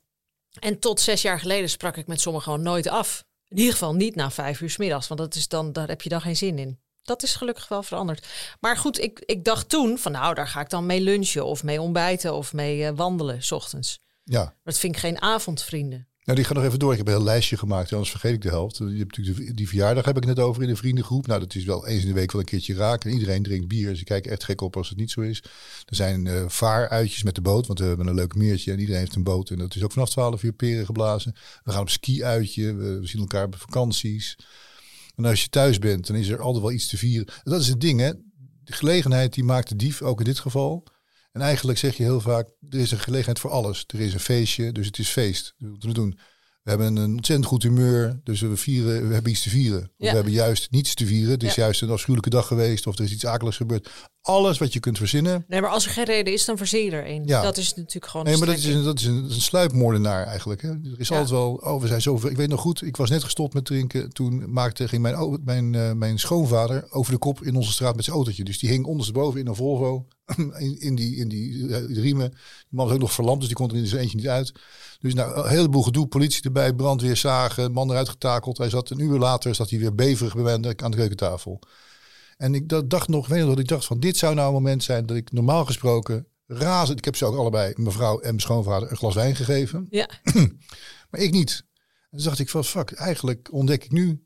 En 0.59 0.79
tot 0.79 0.99
zes 0.99 1.21
jaar 1.21 1.39
geleden 1.39 1.69
sprak 1.69 1.97
ik 1.97 2.07
met 2.07 2.21
sommigen 2.21 2.51
gewoon 2.51 2.65
nooit 2.65 2.87
af. 2.87 3.23
In 3.47 3.57
ieder 3.57 3.73
geval 3.73 3.95
niet 3.95 4.15
na 4.15 4.31
vijf 4.31 4.61
uur 4.61 4.69
s 4.69 4.77
middags, 4.77 5.07
want 5.07 5.19
dat 5.19 5.35
is 5.35 5.47
dan, 5.47 5.73
daar 5.73 5.87
heb 5.87 6.01
je 6.01 6.09
dan 6.09 6.21
geen 6.21 6.37
zin 6.37 6.59
in. 6.59 6.79
Dat 7.01 7.23
is 7.23 7.35
gelukkig 7.35 7.67
wel 7.67 7.83
veranderd. 7.83 8.27
Maar 8.59 8.77
goed, 8.77 8.99
ik, 8.99 9.19
ik 9.25 9.43
dacht 9.43 9.69
toen 9.69 9.97
van 9.97 10.11
nou, 10.11 10.33
daar 10.33 10.47
ga 10.47 10.59
ik 10.59 10.69
dan 10.69 10.85
mee 10.85 11.01
lunchen 11.01 11.45
of 11.45 11.63
mee 11.63 11.81
ontbijten 11.81 12.33
of 12.33 12.53
mee 12.53 12.77
uh, 12.77 12.89
wandelen 12.95 13.43
s 13.43 13.51
ochtends. 13.51 13.99
Ja. 14.23 14.55
Dat 14.63 14.77
vind 14.77 14.95
ik 14.95 15.01
geen 15.01 15.21
avondvrienden. 15.21 16.07
Nou, 16.23 16.37
die 16.37 16.45
gaat 16.45 16.55
nog 16.55 16.65
even 16.65 16.79
door. 16.79 16.91
Ik 16.91 16.97
heb 16.97 17.07
een 17.07 17.13
heel 17.13 17.23
lijstje 17.23 17.57
gemaakt, 17.57 17.91
anders 17.91 18.11
vergeet 18.11 18.33
ik 18.33 18.41
de 18.41 18.49
helft. 18.49 18.77
Je 18.77 18.97
hebt 18.97 19.17
natuurlijk 19.17 19.57
die 19.57 19.67
verjaardag 19.67 20.05
heb 20.05 20.17
ik 20.17 20.25
net 20.25 20.39
over 20.39 20.61
in 20.61 20.67
de 20.67 20.75
vriendengroep. 20.75 21.27
Nou, 21.27 21.39
dat 21.39 21.55
is 21.55 21.63
wel 21.63 21.87
eens 21.87 22.01
in 22.01 22.07
de 22.07 22.13
week 22.13 22.31
wel 22.31 22.41
een 22.41 22.47
keertje 22.47 22.73
raken. 22.73 23.11
Iedereen 23.11 23.43
drinkt 23.43 23.67
bier, 23.67 23.89
dus 23.89 23.99
ik 23.99 24.05
kijk 24.05 24.27
echt 24.27 24.43
gek 24.43 24.61
op 24.61 24.77
als 24.77 24.89
het 24.89 24.97
niet 24.97 25.11
zo 25.11 25.21
is. 25.21 25.43
Er 25.85 25.95
zijn 25.95 26.25
uh, 26.25 26.43
vaaruitjes 26.47 27.23
met 27.23 27.35
de 27.35 27.41
boot, 27.41 27.67
want 27.67 27.79
we 27.79 27.85
hebben 27.85 28.07
een 28.07 28.15
leuk 28.15 28.35
meertje 28.35 28.71
en 28.71 28.79
iedereen 28.79 28.99
heeft 28.99 29.15
een 29.15 29.23
boot. 29.23 29.49
En 29.49 29.57
dat 29.57 29.75
is 29.75 29.83
ook 29.83 29.91
vanaf 29.91 30.09
12 30.09 30.43
uur 30.43 30.53
peren 30.53 30.85
geblazen. 30.85 31.35
We 31.63 31.71
gaan 31.71 31.81
op 31.81 31.89
ski-uitje, 31.89 32.73
we, 32.73 32.99
zien 33.03 33.21
elkaar 33.21 33.45
op 33.45 33.55
vakanties. 33.55 34.37
En 35.15 35.25
als 35.25 35.41
je 35.41 35.49
thuis 35.49 35.79
bent, 35.79 36.07
dan 36.07 36.15
is 36.15 36.27
er 36.27 36.41
altijd 36.41 36.63
wel 36.63 36.73
iets 36.73 36.87
te 36.87 36.97
vieren. 36.97 37.33
Dat 37.43 37.61
is 37.61 37.67
het 37.67 37.81
ding, 37.81 37.99
hè. 37.99 38.11
De 38.63 38.73
gelegenheid 38.73 39.33
die 39.33 39.43
maakt 39.43 39.69
de 39.69 39.75
dief, 39.75 40.01
ook 40.01 40.19
in 40.19 40.25
dit 40.25 40.39
geval. 40.39 40.83
En 41.31 41.41
eigenlijk 41.41 41.77
zeg 41.77 41.97
je 41.97 42.03
heel 42.03 42.21
vaak, 42.21 42.49
er 42.69 42.79
is 42.79 42.91
een 42.91 42.99
gelegenheid 42.99 43.39
voor 43.39 43.51
alles. 43.51 43.83
Er 43.87 43.99
is 43.99 44.13
een 44.13 44.19
feestje, 44.19 44.71
dus 44.71 44.85
het 44.85 44.97
is 44.97 45.09
feest. 45.09 45.53
We 45.57 45.93
doen. 45.93 46.19
We 46.63 46.69
hebben 46.69 46.95
een 46.95 47.13
ontzettend 47.13 47.47
goed 47.47 47.63
humeur, 47.63 48.19
dus 48.23 48.41
we 48.41 48.57
vieren, 48.57 49.07
we 49.07 49.13
hebben 49.13 49.31
iets 49.31 49.41
te 49.41 49.49
vieren. 49.49 49.81
Of 49.81 49.89
we 49.97 50.15
hebben 50.15 50.33
juist 50.33 50.71
niets 50.71 50.93
te 50.93 51.05
vieren. 51.05 51.31
Het 51.31 51.43
is 51.43 51.55
juist 51.55 51.81
een 51.81 51.89
afschuwelijke 51.89 52.29
dag 52.29 52.47
geweest 52.47 52.87
of 52.87 52.97
er 52.97 53.03
is 53.03 53.11
iets 53.11 53.25
akeligs 53.25 53.57
gebeurd. 53.57 53.89
Alles 54.21 54.57
wat 54.57 54.73
je 54.73 54.79
kunt 54.79 54.97
verzinnen. 54.97 55.45
Nee, 55.47 55.61
maar 55.61 55.69
als 55.69 55.85
er 55.85 55.91
geen 55.91 56.03
reden 56.03 56.33
is, 56.33 56.45
dan 56.45 56.57
verzeer 56.57 56.83
je 56.83 56.91
er 56.91 57.09
een. 57.09 57.23
Ja. 57.25 57.41
Dat 57.41 57.57
is 57.57 57.73
natuurlijk 57.73 58.11
gewoon. 58.11 58.25
Nee, 58.25 58.37
maar 58.37 58.47
dat 58.47 58.57
is, 58.57 58.65
een, 58.65 58.83
dat 58.83 58.99
is 58.99 59.05
een, 59.05 59.23
een 59.23 59.41
sluipmoordenaar 59.41 60.25
eigenlijk. 60.25 60.61
Hè. 60.61 60.69
Er 60.69 60.95
is 60.97 61.11
altijd 61.11 61.29
wel. 61.29 61.53
Oh, 61.53 61.81
we 61.81 61.87
zijn 61.87 62.01
zo. 62.01 62.15
Ik 62.27 62.37
weet 62.37 62.49
nog 62.49 62.59
goed. 62.59 62.81
Ik 62.81 62.97
was 62.97 63.09
net 63.09 63.23
gestopt 63.23 63.53
met 63.53 63.65
drinken. 63.65 64.13
Toen 64.13 64.51
maakte 64.53 64.87
ging 64.87 65.01
mijn 65.01 65.39
mijn, 65.43 65.73
uh, 65.73 65.91
mijn 65.91 66.19
schoonvader 66.19 66.85
over 66.89 67.11
de 67.11 67.17
kop 67.17 67.43
in 67.43 67.55
onze 67.55 67.71
straat 67.71 67.95
met 67.95 68.03
zijn 68.03 68.15
autootje. 68.15 68.43
Dus 68.43 68.59
die 68.59 68.69
hing 68.69 68.85
ondersteboven 68.85 69.39
in 69.39 69.47
een 69.47 69.55
Volvo 69.55 70.07
in, 70.35 70.79
in 70.79 70.95
die 70.95 71.15
in 71.15 71.27
die, 71.27 71.53
uh, 71.53 71.77
riemen. 71.87 72.29
Die 72.29 72.39
man 72.69 72.85
was 72.85 72.93
ook 72.93 73.01
nog 73.01 73.13
verlamd, 73.13 73.39
dus 73.39 73.47
die 73.47 73.57
kon 73.57 73.69
er 73.69 73.75
in 73.75 73.87
zijn 73.87 74.01
eentje 74.01 74.17
niet 74.17 74.27
uit. 74.27 74.51
Dus 74.99 75.13
nou, 75.13 75.35
een 75.35 75.49
heleboel 75.49 75.83
gedoe, 75.83 76.07
politie 76.07 76.43
erbij, 76.43 76.73
brandweer 76.73 77.17
zagen, 77.17 77.71
man 77.71 77.89
eruit 77.89 78.09
getakeld. 78.09 78.57
Hij 78.57 78.69
zat 78.69 78.89
een 78.89 78.99
uur 78.99 79.19
later, 79.19 79.55
zat 79.55 79.69
hij 79.69 79.79
weer 79.79 79.95
beverig 79.95 80.33
bij 80.33 80.43
mij 80.43 80.53
aan 80.53 80.91
de 80.91 80.97
keukentafel. 80.97 81.59
En 82.41 82.55
ik 82.55 82.89
dacht 82.89 83.07
nog, 83.07 83.27
weet 83.27 83.39
je 83.39 83.45
dat 83.45 83.59
ik 83.59 83.67
dacht 83.67 83.85
van 83.85 83.99
dit 83.99 84.17
zou 84.17 84.35
nou 84.35 84.47
een 84.47 84.53
moment 84.53 84.83
zijn 84.83 85.05
dat 85.05 85.17
ik 85.17 85.31
normaal 85.31 85.65
gesproken 85.65 86.27
razend. 86.45 86.97
Ik 86.97 87.05
heb 87.05 87.15
ze 87.15 87.25
ook 87.25 87.37
allebei, 87.37 87.73
mevrouw 87.75 88.19
en 88.19 88.27
mijn 88.27 88.39
schoonvader, 88.39 88.91
een 88.91 88.97
glas 88.97 89.15
wijn 89.15 89.35
gegeven. 89.35 89.87
Ja. 89.89 90.09
maar 91.09 91.21
ik 91.21 91.31
niet. 91.31 91.65
En 92.09 92.17
toen 92.17 92.25
dacht 92.25 92.39
ik 92.39 92.49
van 92.49 92.65
fuck, 92.65 92.91
eigenlijk 92.91 93.49
ontdek 93.51 93.83
ik 93.83 93.91
nu 93.91 94.25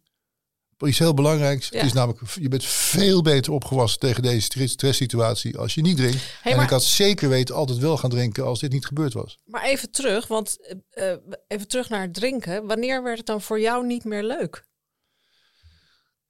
iets 0.86 1.00
heel 1.00 1.14
belangrijks. 1.14 1.70
Het 1.70 1.86
is 1.86 1.94
namelijk, 1.94 2.22
je 2.40 2.48
bent 2.48 2.66
veel 2.66 3.22
beter 3.22 3.54
opgewassen 3.54 4.00
tegen 4.00 4.24
deze 4.24 4.68
stresssituatie 4.68 5.58
als 5.58 5.74
je 5.74 5.82
niet 5.82 5.98
drinkt. 5.98 6.40
en 6.44 6.60
ik 6.60 6.70
had 6.70 6.84
zeker 6.84 7.30
weten 7.30 7.56
altijd 7.56 7.78
wel 7.78 7.98
gaan 7.98 8.10
drinken 8.10 8.46
als 8.46 8.60
dit 8.60 8.72
niet 8.72 8.86
gebeurd 8.86 9.14
was. 9.14 9.40
Maar 9.46 9.64
even 9.64 9.92
terug, 9.92 10.28
want 10.28 10.58
uh, 10.94 11.14
even 11.48 11.68
terug 11.68 11.90
naar 11.90 12.02
het 12.02 12.14
drinken. 12.14 12.66
Wanneer 12.66 13.04
werd 13.04 13.18
het 13.18 13.26
dan 13.26 13.42
voor 13.42 13.60
jou 13.60 13.86
niet 13.86 14.04
meer 14.04 14.24
leuk? 14.24 14.66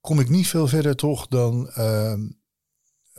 Kom 0.06 0.20
ik 0.20 0.30
niet 0.30 0.48
veel 0.48 0.68
verder 0.68 0.96
toch 0.96 1.28
dan 1.28 1.72
uh, 1.78 2.14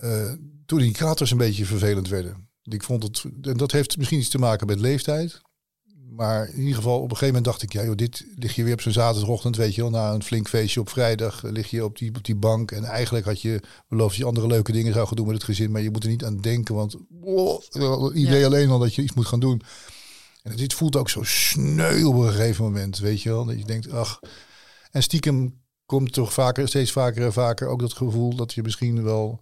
uh, 0.02 0.32
toen 0.66 0.78
die 0.78 0.92
kraters 0.92 1.30
een 1.30 1.38
beetje 1.38 1.64
vervelend 1.64 2.08
werden. 2.08 2.48
Ik 2.62 2.82
vond 2.82 3.02
het, 3.02 3.24
en 3.42 3.56
dat 3.56 3.72
heeft 3.72 3.96
misschien 3.96 4.18
iets 4.18 4.28
te 4.28 4.38
maken 4.38 4.66
met 4.66 4.80
leeftijd. 4.80 5.40
Maar 6.10 6.48
in 6.48 6.60
ieder 6.60 6.74
geval, 6.74 6.96
op 6.96 7.02
een 7.02 7.16
gegeven 7.16 7.26
moment 7.26 7.44
dacht 7.44 7.62
ik, 7.62 7.72
ja 7.72 7.84
joh, 7.84 7.96
dit 7.96 8.26
lig 8.34 8.54
je 8.54 8.64
weer 8.64 8.72
op 8.72 8.80
zo'n 8.80 8.92
zaterdagochtend, 8.92 9.56
weet 9.56 9.74
je 9.74 9.80
wel, 9.80 9.90
na 9.90 10.12
een 10.12 10.22
flink 10.22 10.48
feestje 10.48 10.80
op 10.80 10.88
vrijdag, 10.88 11.42
lig 11.42 11.70
je 11.70 11.84
op 11.84 11.98
die, 11.98 12.14
op 12.14 12.24
die 12.24 12.34
bank. 12.34 12.70
En 12.70 12.84
eigenlijk 12.84 13.24
had 13.24 13.40
je 13.40 13.60
beloofd 13.88 14.10
dat 14.10 14.18
je 14.18 14.24
andere 14.24 14.46
leuke 14.46 14.72
dingen 14.72 14.92
zou 14.92 15.06
gaan 15.06 15.16
doen 15.16 15.26
met 15.26 15.34
het 15.34 15.44
gezin, 15.44 15.70
maar 15.70 15.82
je 15.82 15.90
moet 15.90 16.02
er 16.02 16.10
niet 16.10 16.24
aan 16.24 16.40
denken, 16.40 16.74
want 16.74 16.96
oh, 17.20 18.16
idee 18.16 18.46
alleen 18.46 18.70
al 18.70 18.78
dat 18.78 18.94
je 18.94 19.02
iets 19.02 19.14
moet 19.14 19.26
gaan 19.26 19.40
doen. 19.40 19.62
En 20.42 20.56
dit 20.56 20.74
voelt 20.74 20.96
ook 20.96 21.10
zo 21.10 21.22
sneu 21.22 22.04
op 22.04 22.14
een 22.14 22.32
gegeven 22.32 22.64
moment, 22.64 22.98
weet 22.98 23.22
je 23.22 23.28
wel, 23.28 23.44
dat 23.44 23.58
je 23.58 23.64
denkt, 23.64 23.90
ach. 23.90 24.20
En 24.90 25.02
stiekem 25.02 25.64
komt 25.86 26.12
toch 26.12 26.32
vaker, 26.32 26.68
steeds 26.68 26.92
vaker 26.92 27.24
en 27.24 27.32
vaker 27.32 27.68
ook 27.68 27.80
dat 27.80 27.92
gevoel 27.92 28.36
dat 28.36 28.52
je 28.52 28.62
misschien 28.62 29.02
wel 29.02 29.40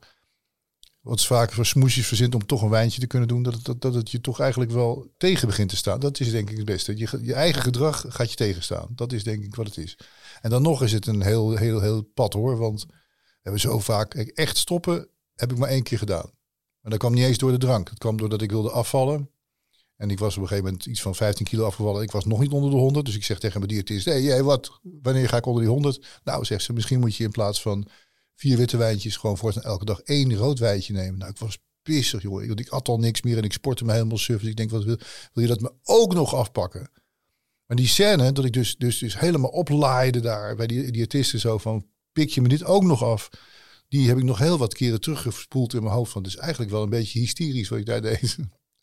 wat 1.01 1.25
vaker 1.25 1.55
voor 1.55 1.67
smoesjes 1.67 2.07
verzint 2.07 2.35
om 2.35 2.47
toch 2.47 2.63
een 2.63 2.71
wijntje 2.71 3.01
te 3.01 3.07
kunnen 3.07 3.29
doen, 3.29 3.43
dat 3.43 3.55
het, 3.55 3.65
dat, 3.65 3.81
dat 3.81 3.95
het 3.95 4.11
je 4.11 4.21
toch 4.21 4.41
eigenlijk 4.41 4.71
wel 4.71 5.13
tegen 5.17 5.49
begint 5.49 5.69
te 5.69 5.77
staan. 5.77 6.01
Dat 6.01 6.21
is 6.21 6.31
denk 6.31 6.51
ik 6.51 6.57
het 6.57 6.67
beste. 6.67 6.97
Je, 6.97 7.19
je 7.23 7.35
eigen 7.35 7.63
gedrag 7.63 8.05
gaat 8.09 8.31
je 8.31 8.37
tegenstaan. 8.37 8.89
Dat 8.91 9.13
is 9.13 9.25
denk 9.25 9.45
ik 9.45 9.55
wat 9.55 9.67
het 9.67 9.77
is. 9.77 9.99
En 10.41 10.51
dan 10.51 10.63
nog 10.63 10.83
is 10.83 10.93
het 10.93 11.07
een 11.07 11.23
heel, 11.23 11.57
heel, 11.57 11.81
heel 11.81 12.03
pad 12.03 12.33
hoor, 12.33 12.57
want 12.57 12.87
we 12.87 12.95
hebben 13.43 13.61
zo 13.61 13.79
vaak 13.79 14.15
echt 14.15 14.57
stoppen 14.57 15.09
heb 15.35 15.53
ik 15.53 15.59
maar 15.59 15.69
één 15.69 15.83
keer 15.83 15.99
gedaan. 15.99 16.31
Maar 16.81 16.91
dat 16.91 16.99
kwam 16.99 17.15
niet 17.15 17.25
eens 17.25 17.39
door 17.39 17.51
de 17.51 17.59
drank. 17.59 17.89
Het 17.89 17.99
kwam 17.99 18.17
doordat 18.17 18.43
ik 18.43 18.51
wilde 18.51 18.71
afvallen. 18.71 19.31
En 19.97 20.11
ik 20.11 20.19
was 20.19 20.37
op 20.37 20.43
een 20.43 20.49
gegeven 20.49 20.71
moment 20.71 20.87
iets 20.87 21.03
van 21.03 21.15
15 21.15 21.47
kilo 21.47 21.67
afgevallen. 21.67 22.03
Ik 22.03 22.11
was 22.11 22.25
nog 22.25 22.41
niet 22.41 22.53
onder 22.53 22.71
de 22.71 22.77
100. 22.77 23.07
Dus 23.07 23.15
ik 23.15 23.25
zeg 23.25 23.39
tegen 23.39 23.61
mijn 23.61 23.73
diëtist, 23.73 24.05
hé, 24.05 24.23
hey, 24.23 24.43
wat, 24.43 24.81
wanneer 24.83 25.29
ga 25.29 25.37
ik 25.37 25.47
onder 25.47 25.63
die 25.63 25.71
100? 25.71 26.21
Nou, 26.25 26.45
zegt 26.45 26.63
ze, 26.63 26.73
misschien 26.73 27.01
moet 27.01 27.17
je 27.17 27.25
in 27.25 27.31
plaats 27.31 27.63
van 27.63 27.87
vier 28.35 28.57
witte 28.57 28.77
wijntjes 28.77 29.17
gewoon 29.17 29.39
voor 29.39 29.53
elke 29.53 29.85
dag 29.85 30.01
één 30.01 30.35
rood 30.35 30.59
wijntje 30.59 30.93
nemen. 30.93 31.19
Nou, 31.19 31.31
ik 31.31 31.39
was 31.39 31.59
pissig, 31.83 32.23
joh. 32.23 32.43
Ik, 32.43 32.59
ik 32.61 32.69
at 32.69 32.89
al 32.89 32.99
niks 32.99 33.23
meer 33.23 33.37
en 33.37 33.43
ik 33.43 33.53
sportte 33.53 33.85
me 33.85 33.93
helemaal 33.93 34.19
suf. 34.19 34.41
Dus 34.41 34.51
ik 34.51 34.57
denk, 34.57 34.71
wat 34.71 34.85
wil, 34.85 34.99
wil 35.33 35.43
je 35.43 35.49
dat 35.49 35.61
me 35.61 35.73
ook 35.83 36.15
nog 36.15 36.35
afpakken? 36.35 36.91
Maar 37.67 37.77
die 37.77 37.87
scène, 37.87 38.33
dat 38.33 38.45
ik 38.45 38.53
dus, 38.53 38.77
dus, 38.77 38.99
dus 38.99 39.19
helemaal 39.19 39.51
oplaaide 39.51 40.21
daar 40.21 40.57
bij 40.57 40.67
die 40.67 40.93
diëtisten 40.93 41.41
zo 41.41 41.59
van, 41.59 41.87
pik 42.13 42.31
je 42.31 42.41
me 42.41 42.49
dit 42.49 42.65
ook 42.65 42.83
nog 42.83 43.03
af? 43.03 43.29
Die 43.89 44.09
heb 44.09 44.17
ik 44.17 44.25
nog 44.25 44.39
heel 44.39 44.59
wat 44.59 44.75
keren 44.75 45.01
teruggespoeld 45.01 45.75
in 45.75 45.83
mijn 45.83 45.95
hoofd. 45.95 46.13
Van, 46.13 46.23
dus 46.23 46.37
eigenlijk 46.37 46.71
wel 46.71 46.83
een 46.83 46.91
beetje 46.91 47.19
hysterisch 47.19 47.69
wat 47.69 47.79
ik 47.79 47.87
daar 47.87 48.03
deed 48.03 48.37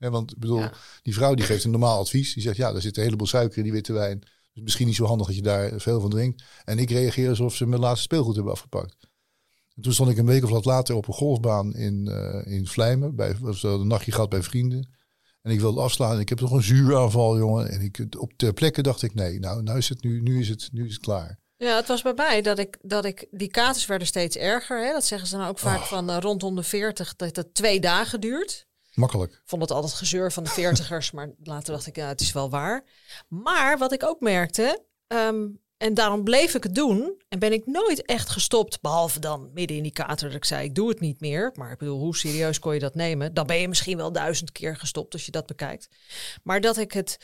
want 0.09 0.31
ik 0.31 0.37
bedoel, 0.37 0.63
die 1.01 1.13
vrouw 1.13 1.33
die 1.33 1.45
geeft 1.45 1.63
een 1.63 1.71
normaal 1.71 1.99
advies. 1.99 2.33
Die 2.33 2.43
zegt, 2.43 2.57
ja, 2.57 2.73
er 2.73 2.81
zit 2.81 2.97
een 2.97 3.03
heleboel 3.03 3.27
suiker 3.27 3.57
in 3.57 3.63
die 3.63 3.71
witte 3.71 3.93
wijn. 3.93 4.19
Dus 4.53 4.63
misschien 4.63 4.87
niet 4.87 4.95
zo 4.95 5.05
handig 5.05 5.27
dat 5.27 5.35
je 5.35 5.41
daar 5.41 5.79
veel 5.79 5.99
van 5.99 6.09
drinkt. 6.09 6.43
En 6.63 6.79
ik 6.79 6.89
reageer 6.89 7.29
alsof 7.29 7.55
ze 7.55 7.65
mijn 7.65 7.81
laatste 7.81 8.01
speelgoed 8.01 8.35
hebben 8.35 8.53
afgepakt. 8.53 8.95
En 9.75 9.81
toen 9.81 9.93
stond 9.93 10.09
ik 10.09 10.17
een 10.17 10.25
week 10.25 10.43
of 10.43 10.49
wat 10.49 10.65
later 10.65 10.95
op 10.95 11.07
een 11.07 11.13
golfbaan 11.13 11.75
in, 11.75 12.07
uh, 12.09 12.53
in 12.53 12.67
Vlijmen. 12.67 13.15
Bij, 13.15 13.35
was 13.39 13.63
een 13.63 13.87
nachtje 13.87 14.11
gehad 14.11 14.29
bij 14.29 14.43
vrienden. 14.43 14.89
En 15.41 15.51
ik 15.51 15.59
wilde 15.59 15.81
afslaan. 15.81 16.13
En 16.13 16.19
ik 16.19 16.29
heb 16.29 16.37
toch 16.37 16.51
een 16.51 16.63
zuuraanval, 16.63 17.37
jongen. 17.37 17.69
En 17.69 17.81
ik, 17.81 18.05
op 18.17 18.33
ter 18.35 18.53
plekke 18.53 18.81
dacht 18.81 19.01
ik, 19.01 19.13
nee, 19.13 19.39
nou, 19.39 19.63
nou 19.63 19.77
is 19.77 19.89
het, 19.89 20.03
nu, 20.03 20.21
nu, 20.21 20.39
is 20.39 20.49
het, 20.49 20.69
nu 20.71 20.85
is 20.85 20.93
het 20.93 21.01
klaar. 21.01 21.39
Ja, 21.57 21.75
het 21.75 21.87
was 21.87 22.01
bij 22.01 22.13
mij 22.13 22.41
dat 22.41 22.59
ik, 22.59 22.77
dat 22.81 23.05
ik 23.05 23.27
die 23.31 23.47
katers 23.47 23.85
werden 23.85 24.07
steeds 24.07 24.35
erger. 24.35 24.85
Hè? 24.85 24.91
Dat 24.91 25.05
zeggen 25.05 25.27
ze 25.27 25.37
dan 25.37 25.47
ook 25.47 25.59
vaak 25.59 25.79
oh. 25.79 25.83
van 25.83 26.09
uh, 26.09 26.17
rondom 26.19 26.55
de 26.55 26.63
40, 26.63 27.15
dat 27.15 27.35
het 27.35 27.53
twee 27.53 27.79
dagen 27.79 28.21
duurt. 28.21 28.67
Makkelijk. 28.93 29.41
vond 29.45 29.61
het 29.61 29.71
altijd 29.71 29.93
gezeur 29.93 30.31
van 30.31 30.43
de 30.43 30.49
veertigers, 30.49 31.11
maar 31.11 31.31
later 31.43 31.73
dacht 31.73 31.87
ik, 31.87 31.95
ja, 31.95 32.07
het 32.07 32.21
is 32.21 32.31
wel 32.31 32.49
waar. 32.49 32.83
Maar 33.27 33.77
wat 33.77 33.91
ik 33.91 34.03
ook 34.03 34.19
merkte, 34.19 34.83
ehm, 35.07 35.47
En 35.81 35.93
daarom 35.93 36.23
bleef 36.23 36.55
ik 36.55 36.63
het 36.63 36.75
doen 36.75 37.21
en 37.29 37.39
ben 37.39 37.53
ik 37.53 37.65
nooit 37.65 38.05
echt 38.05 38.29
gestopt. 38.29 38.81
Behalve 38.81 39.19
dan 39.19 39.49
midden 39.53 39.77
in 39.77 39.83
die 39.83 39.91
kater 39.91 40.27
dat 40.27 40.37
ik 40.37 40.45
zei, 40.45 40.63
ik 40.63 40.75
doe 40.75 40.89
het 40.89 40.99
niet 40.99 41.19
meer. 41.19 41.51
Maar 41.55 41.71
ik 41.71 41.77
bedoel, 41.77 41.99
hoe 41.99 42.15
serieus 42.15 42.59
kon 42.59 42.73
je 42.73 42.79
dat 42.79 42.95
nemen? 42.95 43.33
Dan 43.33 43.47
ben 43.47 43.57
je 43.57 43.67
misschien 43.67 43.97
wel 43.97 44.11
duizend 44.11 44.51
keer 44.51 44.77
gestopt 44.77 45.13
als 45.13 45.25
je 45.25 45.31
dat 45.31 45.45
bekijkt. 45.45 45.87
Maar 46.43 46.61
dat 46.61 46.77
ik 46.77 46.91
het 46.91 47.17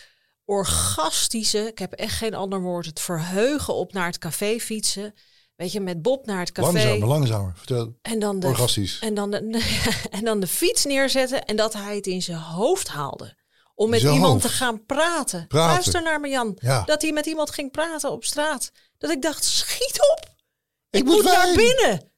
orgastische, 0.45 1.67
ik 1.67 1.77
heb 1.77 1.93
echt 1.93 2.17
geen 2.17 2.33
ander 2.33 2.61
woord, 2.61 2.85
het 2.85 2.99
verheugen 2.99 3.73
op 3.73 3.93
naar 3.93 4.05
het 4.05 4.17
café 4.17 4.59
fietsen. 4.59 5.13
Weet 5.57 5.71
je, 5.71 5.79
met 5.79 6.01
Bob 6.01 6.25
naar 6.25 6.39
het 6.39 6.51
café. 6.51 6.71
Langzamer, 6.71 7.07
langzamer. 7.07 7.53
Vertel. 7.55 7.97
En 8.01 8.19
dan 8.19 8.39
de, 8.39 8.47
Orgastisch. 8.47 8.99
En 8.99 9.13
dan, 9.13 9.31
de, 9.31 9.77
en 10.17 10.23
dan 10.23 10.39
de 10.39 10.47
fiets 10.47 10.85
neerzetten 10.85 11.45
en 11.45 11.55
dat 11.55 11.73
hij 11.73 11.95
het 11.95 12.07
in 12.07 12.21
zijn 12.21 12.37
hoofd 12.37 12.87
haalde. 12.87 13.35
Om 13.75 13.89
met 13.89 14.01
iemand 14.01 14.41
te 14.41 14.49
gaan 14.49 14.85
praten. 14.85 15.47
praten. 15.47 15.73
Luister 15.73 16.01
naar 16.03 16.19
me, 16.19 16.27
Jan. 16.29 16.57
Ja. 16.59 16.83
Dat 16.83 17.01
hij 17.01 17.11
met 17.11 17.25
iemand 17.25 17.51
ging 17.51 17.71
praten 17.71 18.11
op 18.11 18.23
straat. 18.23 18.71
Dat 18.97 19.11
ik 19.11 19.21
dacht, 19.21 19.43
schiet 19.43 19.99
op. 20.11 20.35
Ik, 20.89 21.03
moet, 21.03 21.23
naar 21.23 21.55
binnen. 21.55 22.11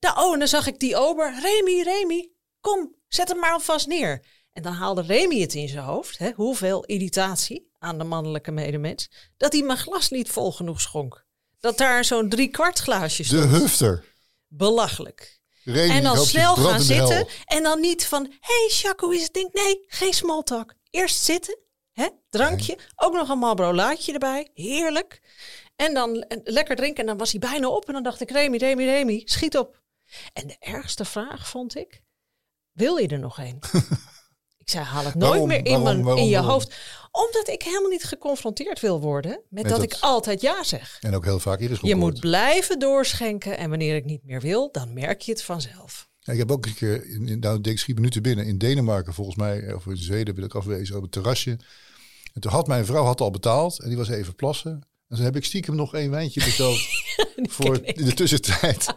Nou, 0.00 0.26
oh, 0.26 0.32
en 0.32 0.38
dan 0.38 0.48
zag 0.48 0.66
ik 0.66 0.78
die 0.78 0.96
ober. 0.96 1.34
Remy, 1.40 1.82
Remy, 1.82 2.30
kom, 2.60 2.94
zet 3.08 3.28
hem 3.28 3.38
maar 3.38 3.52
alvast 3.52 3.86
neer. 3.86 4.24
En 4.52 4.62
dan 4.62 4.72
haalde 4.72 5.02
Remy 5.02 5.40
het 5.40 5.54
in 5.54 5.68
zijn 5.68 5.84
hoofd. 5.84 6.18
Hè, 6.18 6.30
hoeveel 6.34 6.84
irritatie 6.84 7.70
aan 7.78 7.98
de 7.98 8.04
mannelijke 8.04 8.50
medemens. 8.50 9.10
Dat 9.36 9.52
hij 9.52 9.62
mijn 9.62 9.78
glas 9.78 10.10
niet 10.10 10.30
vol 10.30 10.52
genoeg 10.52 10.80
schonk. 10.80 11.24
Dat 11.62 11.78
daar 11.78 12.04
zo'n 12.04 12.28
drie 12.28 12.48
kwart 12.48 12.78
glaasje 12.78 13.24
stond. 13.24 13.42
De 13.42 13.48
hufter. 13.48 14.04
Belachelijk. 14.46 15.40
en 15.64 16.02
dan 16.02 16.18
snel 16.18 16.56
gaan 16.56 16.80
zitten. 16.80 17.26
En 17.44 17.62
dan 17.62 17.80
niet 17.80 18.06
van, 18.06 18.32
hey 18.40 18.70
Jacques, 18.70 19.00
hoe 19.00 19.14
is 19.14 19.22
het 19.22 19.32
ding? 19.32 19.52
Nee, 19.52 19.84
geen 19.86 20.12
small 20.12 20.42
talk. 20.42 20.74
Eerst 20.90 21.22
zitten, 21.22 21.58
hè? 21.92 22.08
drankje. 22.30 22.78
Ook 22.96 23.12
nog 23.12 23.28
een 23.28 23.38
Marlboro 23.38 23.74
laadje 23.74 24.12
erbij. 24.12 24.50
Heerlijk. 24.54 25.20
En 25.76 25.94
dan 25.94 26.26
lekker 26.44 26.76
drinken. 26.76 27.00
En 27.00 27.06
dan 27.06 27.18
was 27.18 27.30
hij 27.30 27.40
bijna 27.40 27.68
op. 27.68 27.86
En 27.86 27.92
dan 27.92 28.02
dacht 28.02 28.20
ik, 28.20 28.30
Remy, 28.30 28.56
Remy, 28.56 28.84
Remy, 28.84 29.22
schiet 29.24 29.56
op. 29.56 29.82
En 30.32 30.46
de 30.46 30.56
ergste 30.58 31.04
vraag 31.04 31.48
vond 31.48 31.76
ik, 31.76 32.02
wil 32.72 32.96
je 32.96 33.08
er 33.08 33.18
nog 33.18 33.38
een? 33.38 33.58
ik 34.64 34.70
zei, 34.70 34.84
haal 34.84 35.04
het 35.04 35.14
nooit 35.14 35.44
meer 35.44 35.66
in, 35.66 35.82
mijn, 35.82 36.06
in 36.06 36.28
je 36.28 36.38
hoofd. 36.38 36.74
Omdat 37.10 37.48
ik 37.48 37.62
helemaal 37.62 37.90
niet 37.90 38.04
geconfronteerd 38.04 38.80
wil 38.80 39.00
worden 39.00 39.40
met, 39.48 39.68
dat, 39.68 39.82
ik 39.82 39.96
altijd 40.00 40.40
ja 40.40 40.64
zeg. 40.64 40.98
En 41.00 41.14
ook 41.14 41.24
heel 41.24 41.38
vaak 41.38 41.58
hier 41.58 41.70
is 41.70 41.78
Je 41.80 41.94
moet 41.94 42.20
blijven 42.20 42.78
doorschenken. 42.78 43.58
En 43.58 43.68
wanneer 43.68 43.96
ik 43.96 44.04
niet 44.04 44.24
meer 44.24 44.40
wil, 44.40 44.68
dan 44.72 44.92
merk 44.92 45.20
je 45.20 45.32
het 45.32 45.42
vanzelf. 45.42 46.08
Ja, 46.18 46.32
ik 46.32 46.38
heb 46.38 46.50
ook 46.50 46.66
een 46.66 46.74
keer, 46.74 47.06
in, 47.06 47.28
in, 47.28 47.38
nou, 47.38 47.60
ik 47.60 47.94
minuten 47.94 48.22
binnen, 48.22 48.46
in 48.46 48.58
Denemarken 48.58 49.14
volgens 49.14 49.36
mij, 49.36 49.74
of 49.74 49.86
in 49.86 49.96
Zweden 49.96 50.34
ben 50.34 50.44
ik 50.44 50.54
afwezen 50.54 50.96
op 50.96 51.02
het 51.02 51.12
terrasje. 51.12 51.58
En 52.32 52.40
toen 52.40 52.52
had 52.52 52.66
mijn 52.66 52.86
vrouw 52.86 53.04
had 53.04 53.20
al 53.20 53.30
betaald 53.30 53.80
en 53.80 53.88
die 53.88 53.96
was 53.96 54.08
even 54.08 54.34
plassen. 54.34 54.72
En 55.08 55.16
toen 55.16 55.24
heb 55.24 55.36
ik 55.36 55.44
stiekem 55.44 55.74
nog 55.74 55.94
één 55.94 56.10
wijntje 56.10 56.44
besteld 56.44 56.78
voor 57.56 57.80
in 57.82 58.04
de 58.04 58.14
tussentijd. 58.14 58.86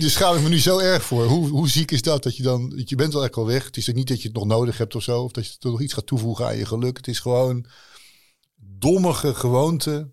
dus 0.00 0.12
schaam 0.12 0.36
ik 0.36 0.42
me 0.42 0.48
nu 0.48 0.58
zo 0.58 0.78
erg 0.78 1.02
voor. 1.02 1.24
Hoe, 1.24 1.48
hoe 1.48 1.68
ziek 1.68 1.90
is 1.90 2.02
dat? 2.02 2.22
Dat 2.22 2.36
je 2.36 2.42
dan, 2.42 2.82
je 2.84 2.96
bent 2.96 3.12
wel 3.12 3.24
echt 3.24 3.36
al 3.36 3.46
weg. 3.46 3.64
Het 3.64 3.76
is 3.76 3.86
niet 3.86 4.08
dat 4.08 4.22
je 4.22 4.28
het 4.28 4.36
nog 4.36 4.46
nodig 4.46 4.78
hebt 4.78 4.94
of 4.94 5.02
zo. 5.02 5.22
Of 5.22 5.32
dat 5.32 5.46
je 5.46 5.52
er 5.60 5.70
nog 5.70 5.80
iets 5.80 5.92
gaat 5.92 6.06
toevoegen 6.06 6.46
aan 6.46 6.56
je 6.56 6.66
geluk. 6.66 6.96
Het 6.96 7.08
is 7.08 7.18
gewoon 7.18 7.66
dommige 8.56 9.34
gewoonte 9.34 10.10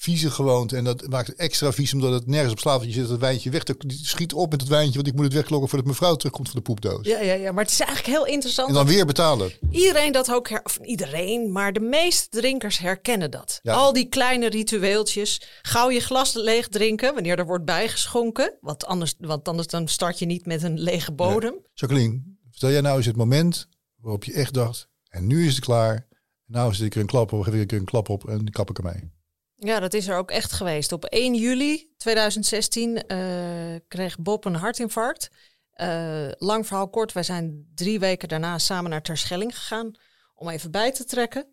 vieze 0.00 0.30
gewoonte. 0.30 0.76
En 0.76 0.84
dat 0.84 1.08
maakt 1.08 1.26
het 1.26 1.36
extra 1.36 1.72
vies 1.72 1.94
omdat 1.94 2.12
het 2.12 2.26
nergens 2.26 2.52
op 2.52 2.58
slaat. 2.58 2.78
Want 2.78 2.94
je 2.94 3.00
zet 3.00 3.08
het 3.08 3.20
wijntje 3.20 3.50
weg. 3.50 3.62
Schiet 3.86 4.32
op 4.32 4.50
met 4.50 4.60
het 4.60 4.70
wijntje, 4.70 4.94
want 4.94 5.06
ik 5.06 5.14
moet 5.14 5.24
het 5.24 5.32
wegklokken 5.32 5.68
voordat 5.68 5.88
mevrouw 5.88 6.14
terugkomt 6.14 6.48
van 6.48 6.56
de 6.56 6.62
poepdoos. 6.62 7.06
Ja, 7.06 7.20
ja, 7.20 7.32
ja, 7.32 7.52
maar 7.52 7.64
het 7.64 7.72
is 7.72 7.80
eigenlijk 7.80 8.16
heel 8.16 8.26
interessant. 8.26 8.68
En 8.68 8.74
dan 8.74 8.86
weer 8.86 9.06
betalen. 9.06 9.52
Iedereen 9.70 10.12
dat 10.12 10.32
ook, 10.32 10.48
her, 10.48 10.60
of 10.64 10.78
iedereen, 10.82 11.52
maar 11.52 11.72
de 11.72 11.80
meeste 11.80 12.28
drinkers 12.28 12.78
herkennen 12.78 13.30
dat. 13.30 13.60
Al 13.64 13.92
die 13.92 14.08
kleine 14.08 14.48
ritueeltjes. 14.48 15.42
Gauw 15.62 15.90
je 15.90 16.00
glas 16.00 16.34
leeg 16.34 16.68
drinken 16.68 17.14
wanneer 17.14 17.38
er 17.38 17.46
wordt 17.46 17.64
bijgeschonken. 17.64 18.56
Want 18.60 18.86
anders, 18.86 19.14
want 19.18 19.48
anders 19.48 19.68
dan 19.68 19.88
start 19.88 20.18
je 20.18 20.26
niet 20.26 20.46
met 20.46 20.62
een 20.62 20.80
lege 20.80 21.12
bodem. 21.12 21.52
Ja. 21.52 21.68
Jacqueline, 21.74 22.22
vertel 22.50 22.70
jij 22.70 22.80
nou 22.80 22.96
eens 22.96 23.06
het 23.06 23.16
moment 23.16 23.68
waarop 23.96 24.24
je 24.24 24.32
echt 24.32 24.54
dacht, 24.54 24.88
en 25.08 25.26
nu 25.26 25.46
is 25.46 25.54
het 25.54 25.64
klaar. 25.64 26.06
Nou 26.46 26.74
zit 26.74 26.86
ik 26.86 26.94
er 26.94 27.00
een 27.00 27.06
klap 27.06 27.32
op, 27.32 27.42
geef 27.42 27.54
ik 27.54 27.72
er 27.72 27.78
een 27.78 27.84
klap 27.84 28.08
op 28.08 28.28
en 28.28 28.50
kap 28.50 28.70
ik 28.70 28.78
ermee. 28.78 29.16
Ja, 29.60 29.80
dat 29.80 29.94
is 29.94 30.08
er 30.08 30.16
ook 30.16 30.30
echt 30.30 30.52
geweest. 30.52 30.92
Op 30.92 31.04
1 31.04 31.34
juli 31.34 31.92
2016 31.96 33.02
uh, 33.12 33.76
kreeg 33.88 34.18
Bob 34.18 34.44
een 34.44 34.54
hartinfarct. 34.54 35.30
Uh, 35.76 36.28
lang 36.38 36.66
verhaal 36.66 36.88
kort, 36.88 37.12
wij 37.12 37.22
zijn 37.22 37.66
drie 37.74 37.98
weken 37.98 38.28
daarna 38.28 38.58
samen 38.58 38.90
naar 38.90 39.02
Terschelling 39.02 39.56
gegaan 39.56 39.92
om 40.34 40.48
even 40.48 40.70
bij 40.70 40.92
te 40.92 41.04
trekken. 41.04 41.46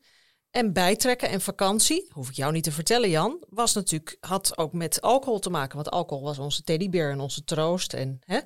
En 0.52 0.74
bijtrekken 0.74 1.30
en 1.30 1.41
vakantie, 1.41 2.10
hoef 2.13 2.30
ik 2.30 2.36
jou 2.36 2.52
niet 2.52 2.63
te 2.63 2.72
vertellen 2.72 3.10
Jan, 3.10 3.46
was 3.50 3.74
natuurlijk, 3.74 4.18
had 4.20 4.58
ook 4.58 4.74
met 4.74 5.02
alcohol 5.02 5.39
te 5.39 5.50
maken. 5.50 5.76
Want 5.76 5.89
alcohol 5.89 6.24
was 6.24 6.39
onze 6.39 6.63
teddybeer 6.63 7.12
en 7.12 7.20
onze 7.20 7.44
troost 7.44 7.94
en 7.94 8.20
hè, 8.26 8.39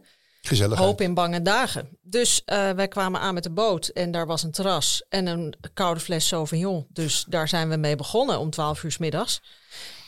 hoop 0.58 1.02
in 1.02 1.14
bange 1.14 1.42
dagen. 1.42 1.98
Dus 2.02 2.42
uh, 2.46 2.70
wij 2.70 2.88
kwamen 2.88 3.22
aan 3.22 3.34
met 3.34 3.44
de 3.44 3.52
boot 3.52 3.88
en 3.88 4.12
daar 4.12 4.26
was 4.26 4.44
een 4.44 4.52
terras 4.52 5.04
en 5.10 5.28
een 5.28 5.54
koude 5.74 6.00
fles 6.00 6.28
Sauvignon. 6.28 6.88
Dus 6.90 7.26
daar 7.28 7.48
zijn 7.48 7.70
we 7.70 7.76
mee 7.76 7.96
begonnen 7.96 8.40
om 8.40 8.50
12 8.50 8.84
uur 8.84 8.92
s 8.92 8.98
middags. 8.98 9.42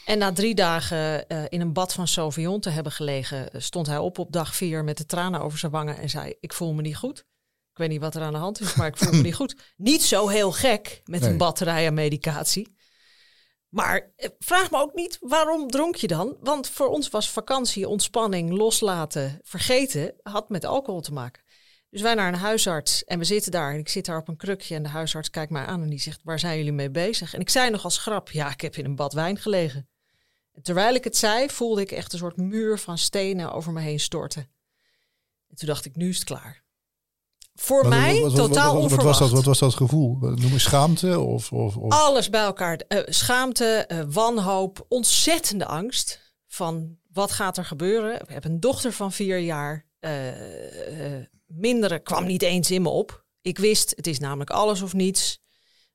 En 0.06 0.18
na 0.18 0.34
drie 0.34 0.56
dagen 0.56 1.26
uh, 1.28 1.44
in 1.50 1.62
een 1.62 1.74
bad 1.74 1.94
van 1.94 2.08
Sauvignon 2.08 2.60
te 2.60 2.70
hebben 2.70 2.92
gelegen, 2.92 3.50
stond 3.62 3.88
hij 3.88 3.98
op 3.98 4.20
op 4.20 4.32
dag 4.32 4.56
vier 4.56 4.84
met 4.84 4.98
de 4.98 5.06
tranen 5.06 5.42
over 5.42 5.60
zijn 5.60 5.72
wangen 5.72 5.98
en 5.98 6.10
zei: 6.10 6.34
Ik 6.40 6.54
voel 6.54 6.74
me 6.74 6.82
niet 6.82 6.98
goed. 6.98 7.20
Ik 7.72 7.78
weet 7.78 7.90
niet 7.90 8.02
wat 8.02 8.16
er 8.16 8.22
aan 8.22 8.34
de 8.34 8.38
hand 8.38 8.62
is, 8.62 8.76
maar 8.76 8.88
ik 8.88 8.98
voel 8.98 9.14
me 9.14 9.22
niet 9.30 9.36
goed. 9.36 9.56
Niet 9.78 10.04
zo 10.04 10.28
heel 10.28 10.52
gek 10.52 11.02
met 11.06 11.26
een 11.26 11.38
batterij 11.38 11.88
aan 11.88 11.94
medicatie. 11.94 12.76
Maar 13.72 14.12
eh, 14.16 14.30
vraag 14.40 14.72
me 14.72 14.78
ook 14.78 14.94
niet 14.94 15.18
waarom 15.22 15.68
dronk 15.68 15.96
je 15.96 16.08
dan? 16.08 16.38
Want 16.40 16.70
voor 16.70 16.88
ons 16.88 17.10
was 17.10 17.30
vakantie, 17.30 17.88
ontspanning, 17.88 18.52
loslaten, 18.52 19.40
vergeten, 19.44 20.14
had 20.22 20.50
met 20.50 20.66
alcohol 20.66 21.02
te 21.02 21.14
maken. 21.14 21.44
Dus 21.90 22.02
wij 22.02 22.14
naar 22.14 22.28
een 22.28 22.40
huisarts 22.40 23.04
en 23.04 23.20
we 23.20 23.26
zitten 23.26 23.52
daar 23.52 23.74
en 23.74 23.80
ik 23.80 23.90
zit 23.90 24.06
daar 24.06 24.18
op 24.18 24.28
een 24.28 24.38
krukje 24.38 24.76
en 24.76 24.84
de 24.84 24.90
huisarts 24.90 25.30
kijkt 25.30 25.52
mij 25.52 25.66
aan 25.66 25.82
en 25.82 25.90
die 25.90 26.00
zegt, 26.00 26.20
waar 26.24 26.40
zijn 26.40 26.58
jullie 26.58 26.72
mee 26.72 26.92
bezig? 26.92 27.34
En 27.34 27.40
ik 27.40 27.50
zei 27.50 27.70
nog 27.70 27.84
als 27.84 27.98
grap, 27.98 28.32
ja, 28.32 28.52
ik 28.52 28.62
heb 28.62 28.76
in 28.76 28.86
een 28.86 28.96
bad 28.96 29.14
wijn 29.14 29.38
gelegen. 29.38 29.90
En 30.52 30.62
terwijl 30.62 30.96
ik 30.96 31.04
het 31.04 31.18
zei, 31.18 31.50
voelde 31.50 31.82
ik 31.82 31.92
echt 31.92 32.14
een 32.14 32.20
soort 32.20 32.38
muur 32.38 32.80
van 32.80 32.98
stenen 32.98 33.52
over 33.52 33.74
me 33.74 33.82
heen 33.82 34.00
storten. 34.00 34.52
En 35.48 35.56
toen 35.56 35.68
dacht 35.68 35.86
ik, 35.86 35.96
nu 35.96 36.10
is 36.10 36.16
het 36.16 36.24
klaar. 36.24 36.61
Voor 37.54 37.88
mij 37.88 38.30
totaal 38.34 38.90
wat, 38.90 39.04
was 39.04 39.20
dat, 39.20 39.32
wat 39.32 39.44
was 39.44 39.60
dat 39.60 39.74
gevoel? 39.74 40.18
Noem 40.20 40.52
je 40.52 40.60
schaamte? 40.60 41.20
Of, 41.20 41.52
of, 41.52 41.78
of, 41.78 41.92
Alles 41.92 42.30
bij 42.30 42.42
elkaar. 42.42 42.82
Uh, 42.88 43.00
schaamte, 43.06 43.90
uh, 43.92 44.02
wanhoop, 44.10 44.86
ontzettende 44.88 45.66
angst. 45.66 46.34
Van 46.48 46.98
wat 47.12 47.32
gaat 47.32 47.58
er 47.58 47.66
gebeuren? 47.66 48.20
We 48.26 48.34
hebben 48.34 48.52
een 48.52 48.60
dochter 48.60 48.94
van 48.94 49.12
vier 49.12 49.40
jaar. 49.40 49.86
Uh, 50.00 50.12
mindere 51.46 52.00
kwam 52.00 52.26
niet 52.26 52.42
eens 52.42 52.72
in 52.72 52.82
me 52.82 52.90
op. 52.90 53.26
Ik 53.42 53.58
wist, 53.58 53.94
het 53.96 54.08
is 54.08 54.20
namelijk 54.20 54.50
alles 54.50 54.82
of 54.82 54.94
niets. 54.94 55.42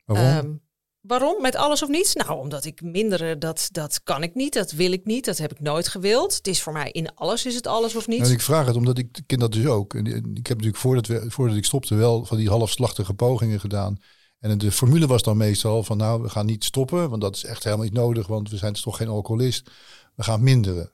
Waarom? 0.05 0.47
Um, 0.47 0.66
Waarom? 1.07 1.43
Met 1.43 1.57
alles 1.57 1.83
of 1.83 1.89
niets? 1.89 2.15
Nou, 2.15 2.39
omdat 2.39 2.65
ik 2.65 2.83
minderen, 2.83 3.39
dat, 3.39 3.69
dat 3.73 4.03
kan 4.03 4.23
ik 4.23 4.35
niet, 4.35 4.53
dat 4.53 4.73
wil 4.73 4.93
ik 4.93 5.05
niet, 5.05 5.25
dat 5.25 5.39
heb 5.39 5.53
ik 5.53 5.61
nooit 5.61 5.89
gewild. 5.89 6.37
Het 6.37 6.47
is 6.47 6.63
voor 6.63 6.73
mij 6.73 6.91
in 6.91 7.15
alles 7.15 7.47
is 7.47 7.55
het 7.55 7.67
alles 7.67 7.97
of 7.97 8.07
niets. 8.07 8.29
En 8.29 8.35
ik 8.35 8.41
vraag 8.41 8.67
het 8.67 8.77
omdat 8.77 8.99
ik 8.99 9.21
ken 9.27 9.39
dat 9.39 9.53
dus 9.53 9.67
ook. 9.67 9.95
Ik 9.95 10.47
heb 10.47 10.63
natuurlijk 10.63 10.77
voordat, 10.77 11.57
ik 11.57 11.65
stopte 11.65 11.95
wel 11.95 12.25
van 12.25 12.37
die 12.37 12.49
halfslachtige 12.49 13.15
pogingen 13.15 13.61
gedaan. 13.61 13.99
En 14.39 14.59
de 14.59 14.73
formule 14.73 15.07
was 15.07 15.23
dan 15.23 15.37
meestal 15.37 15.83
van 15.83 15.97
nou, 15.97 16.23
we 16.23 16.29
gaan 16.29 16.47
niet 16.47 16.65
stoppen, 16.65 17.11
want 17.11 17.23
dat 17.23 17.37
is 17.37 17.45
echt 17.45 17.65
helemaal 17.65 17.85
niet 17.85 17.95
nodig, 17.95 18.27
want 18.27 18.51
we 18.51 18.57
zijn 18.57 18.73
toch 18.73 18.97
geen 18.97 19.09
alcoholist. 19.09 19.71
We 20.15 20.23
gaan 20.23 20.43
minderen. 20.43 20.93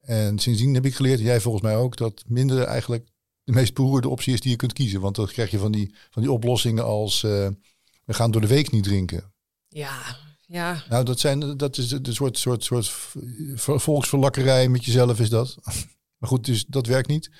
En 0.00 0.38
sindsdien 0.38 0.74
heb 0.74 0.84
ik 0.84 0.94
geleerd, 0.94 1.20
jij 1.20 1.40
volgens 1.40 1.62
mij 1.62 1.76
ook, 1.76 1.96
dat 1.96 2.24
minderen 2.26 2.66
eigenlijk 2.66 3.08
de 3.42 3.52
meest 3.52 3.74
beroerde 3.74 4.08
optie 4.08 4.32
is 4.32 4.40
die 4.40 4.50
je 4.50 4.56
kunt 4.56 4.72
kiezen. 4.72 5.00
Want 5.00 5.16
dan 5.16 5.26
krijg 5.26 5.50
je 5.50 5.58
van 5.58 5.72
die, 5.72 5.94
van 6.10 6.22
die 6.22 6.32
oplossingen 6.32 6.84
als... 6.84 7.22
Uh, 7.22 7.48
we 8.06 8.14
gaan 8.14 8.30
door 8.30 8.40
de 8.40 8.46
week 8.46 8.70
niet 8.70 8.84
drinken. 8.84 9.32
Ja, 9.68 10.16
ja. 10.46 10.82
Nou, 10.88 11.04
dat, 11.04 11.20
zijn, 11.20 11.56
dat 11.56 11.76
is 11.76 11.88
de 11.88 12.12
soort, 12.12 12.38
soort, 12.38 12.64
soort 12.64 12.90
volksverlakkerij 13.56 14.68
met 14.68 14.84
jezelf 14.84 15.20
is 15.20 15.30
dat. 15.30 15.56
maar 16.18 16.28
goed, 16.28 16.44
dus 16.44 16.64
dat 16.64 16.86
werkt 16.86 17.08
niet. 17.08 17.30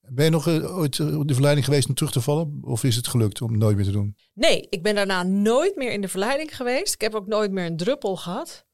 Ben 0.00 0.24
je 0.24 0.30
nog 0.30 0.48
uh, 0.48 0.76
ooit 0.76 1.00
op 1.00 1.28
de 1.28 1.32
verleiding 1.32 1.66
geweest 1.66 1.88
om 1.88 1.94
terug 1.94 2.12
te 2.12 2.20
vallen? 2.20 2.58
Of 2.62 2.84
is 2.84 2.96
het 2.96 3.08
gelukt 3.08 3.42
om 3.42 3.58
nooit 3.58 3.76
meer 3.76 3.84
te 3.84 3.90
doen? 3.90 4.16
Nee, 4.34 4.66
ik 4.68 4.82
ben 4.82 4.94
daarna 4.94 5.22
nooit 5.22 5.76
meer 5.76 5.92
in 5.92 6.00
de 6.00 6.08
verleiding 6.08 6.56
geweest. 6.56 6.94
Ik 6.94 7.00
heb 7.00 7.14
ook 7.14 7.26
nooit 7.26 7.50
meer 7.50 7.66
een 7.66 7.76
druppel 7.76 8.16
gehad. 8.16 8.64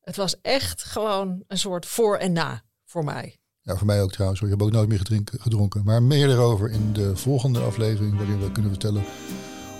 Het 0.00 0.16
was 0.16 0.40
echt 0.40 0.82
gewoon 0.82 1.44
een 1.46 1.58
soort 1.58 1.86
voor 1.86 2.16
en 2.16 2.32
na 2.32 2.62
voor 2.84 3.04
mij. 3.04 3.36
Ja, 3.60 3.76
voor 3.76 3.86
mij 3.86 4.02
ook 4.02 4.12
trouwens. 4.12 4.40
Ik 4.40 4.50
heb 4.50 4.62
ook 4.62 4.72
nooit 4.72 4.88
meer 4.88 5.24
gedronken. 5.24 5.84
Maar 5.84 6.02
meer 6.02 6.30
erover 6.30 6.70
in 6.70 6.92
de 6.92 7.16
volgende 7.16 7.60
aflevering, 7.60 8.16
waarin 8.16 8.40
we 8.40 8.52
kunnen 8.52 8.70
vertellen 8.70 9.04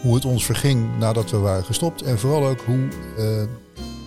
hoe 0.03 0.15
het 0.15 0.25
ons 0.25 0.45
verging 0.45 0.99
nadat 0.99 1.31
we 1.31 1.37
waren 1.37 1.65
gestopt. 1.65 2.03
En 2.03 2.19
vooral 2.19 2.47
ook 2.47 2.61
hoe 2.61 2.89
uh, 3.19 3.43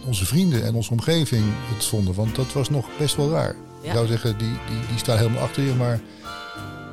onze 0.05 0.25
vrienden 0.25 0.63
en 0.63 0.75
onze 0.75 0.91
omgeving 0.91 1.43
het 1.73 1.85
vonden. 1.85 2.13
Want 2.13 2.35
dat 2.35 2.53
was 2.53 2.69
nog 2.69 2.87
best 2.97 3.15
wel 3.15 3.29
raar. 3.29 3.55
Ja. 3.81 3.87
Ik 3.87 3.95
zou 3.95 4.07
zeggen, 4.07 4.37
die, 4.37 4.47
die, 4.47 4.87
die 4.87 4.97
staan 4.97 5.17
helemaal 5.17 5.43
achter 5.43 5.63
je. 5.63 5.73
Maar 5.73 6.01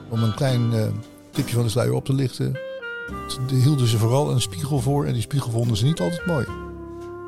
om 0.09 0.23
een 0.23 0.35
klein 0.35 0.73
uh, 0.73 0.83
tipje 1.31 1.55
van 1.55 1.65
de 1.65 1.71
sluier 1.71 1.93
op 1.93 2.05
te 2.05 2.13
lichten... 2.13 2.59
hielden 3.51 3.87
ze 3.87 3.99
vooral 3.99 4.31
een 4.31 4.41
spiegel 4.41 4.81
voor. 4.81 5.07
En 5.07 5.13
die 5.13 5.23
spiegel 5.23 5.51
vonden 5.51 5.77
ze 5.77 5.85
niet 5.85 6.01
altijd 6.01 6.27
mooi. 6.27 6.47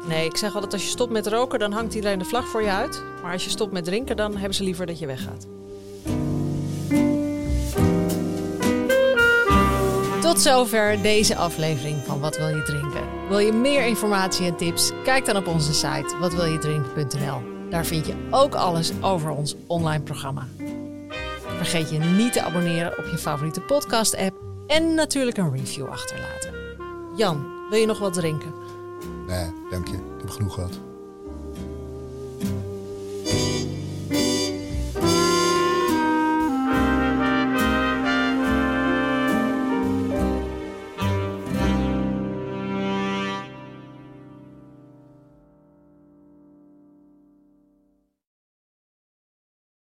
Nee, 0.09 0.25
ik 0.25 0.37
zeg 0.37 0.55
altijd 0.55 0.73
als 0.73 0.83
je 0.83 0.89
stopt 0.89 1.13
met 1.13 1.27
roken, 1.27 1.59
dan 1.59 1.73
hangt 1.73 1.95
iedereen 1.95 2.19
de 2.19 2.25
vlag 2.25 2.49
voor 2.49 2.63
je 2.63 2.71
uit. 2.71 3.03
Maar 3.23 3.33
als 3.33 3.45
je 3.45 3.51
stopt 3.51 3.73
met 3.73 3.85
drinken, 3.85 4.17
dan 4.17 4.37
hebben 4.37 4.55
ze 4.55 4.65
liever 4.65 4.87
dat 4.87 4.99
je 4.99 5.07
weggaat. 5.07 5.47
Tot 10.31 10.41
zover 10.41 11.03
deze 11.03 11.37
aflevering 11.37 12.03
van 12.05 12.21
Wat 12.21 12.37
wil 12.37 12.49
je 12.49 12.63
drinken? 12.63 13.29
Wil 13.29 13.39
je 13.39 13.53
meer 13.53 13.87
informatie 13.87 14.47
en 14.47 14.57
tips? 14.57 14.91
Kijk 15.05 15.25
dan 15.25 15.37
op 15.37 15.47
onze 15.47 15.75
site 15.75 16.17
watwiljedrinken.nl. 16.21 17.43
Daar 17.71 17.87
vind 17.87 18.07
je 18.07 18.15
ook 18.31 18.55
alles 18.55 18.93
over 19.01 19.31
ons 19.31 19.55
online 19.67 20.03
programma. 20.03 20.47
Vergeet 21.57 21.91
je 21.91 21.99
niet 21.99 22.33
te 22.33 22.43
abonneren 22.43 22.99
op 22.99 23.05
je 23.05 23.19
favoriete 23.19 23.61
podcast-app 23.61 24.37
en 24.67 24.95
natuurlijk 24.95 25.37
een 25.37 25.57
review 25.57 25.89
achterlaten. 25.89 26.55
Jan, 27.17 27.47
wil 27.71 27.79
je 27.79 27.87
nog 27.87 27.99
wat 27.99 28.13
drinken? 28.13 28.53
Nee, 29.27 29.53
dank 29.71 29.87
je. 29.87 29.95
Ik 29.95 30.21
heb 30.21 30.31
genoeg 30.31 30.55
gehad. 30.55 30.90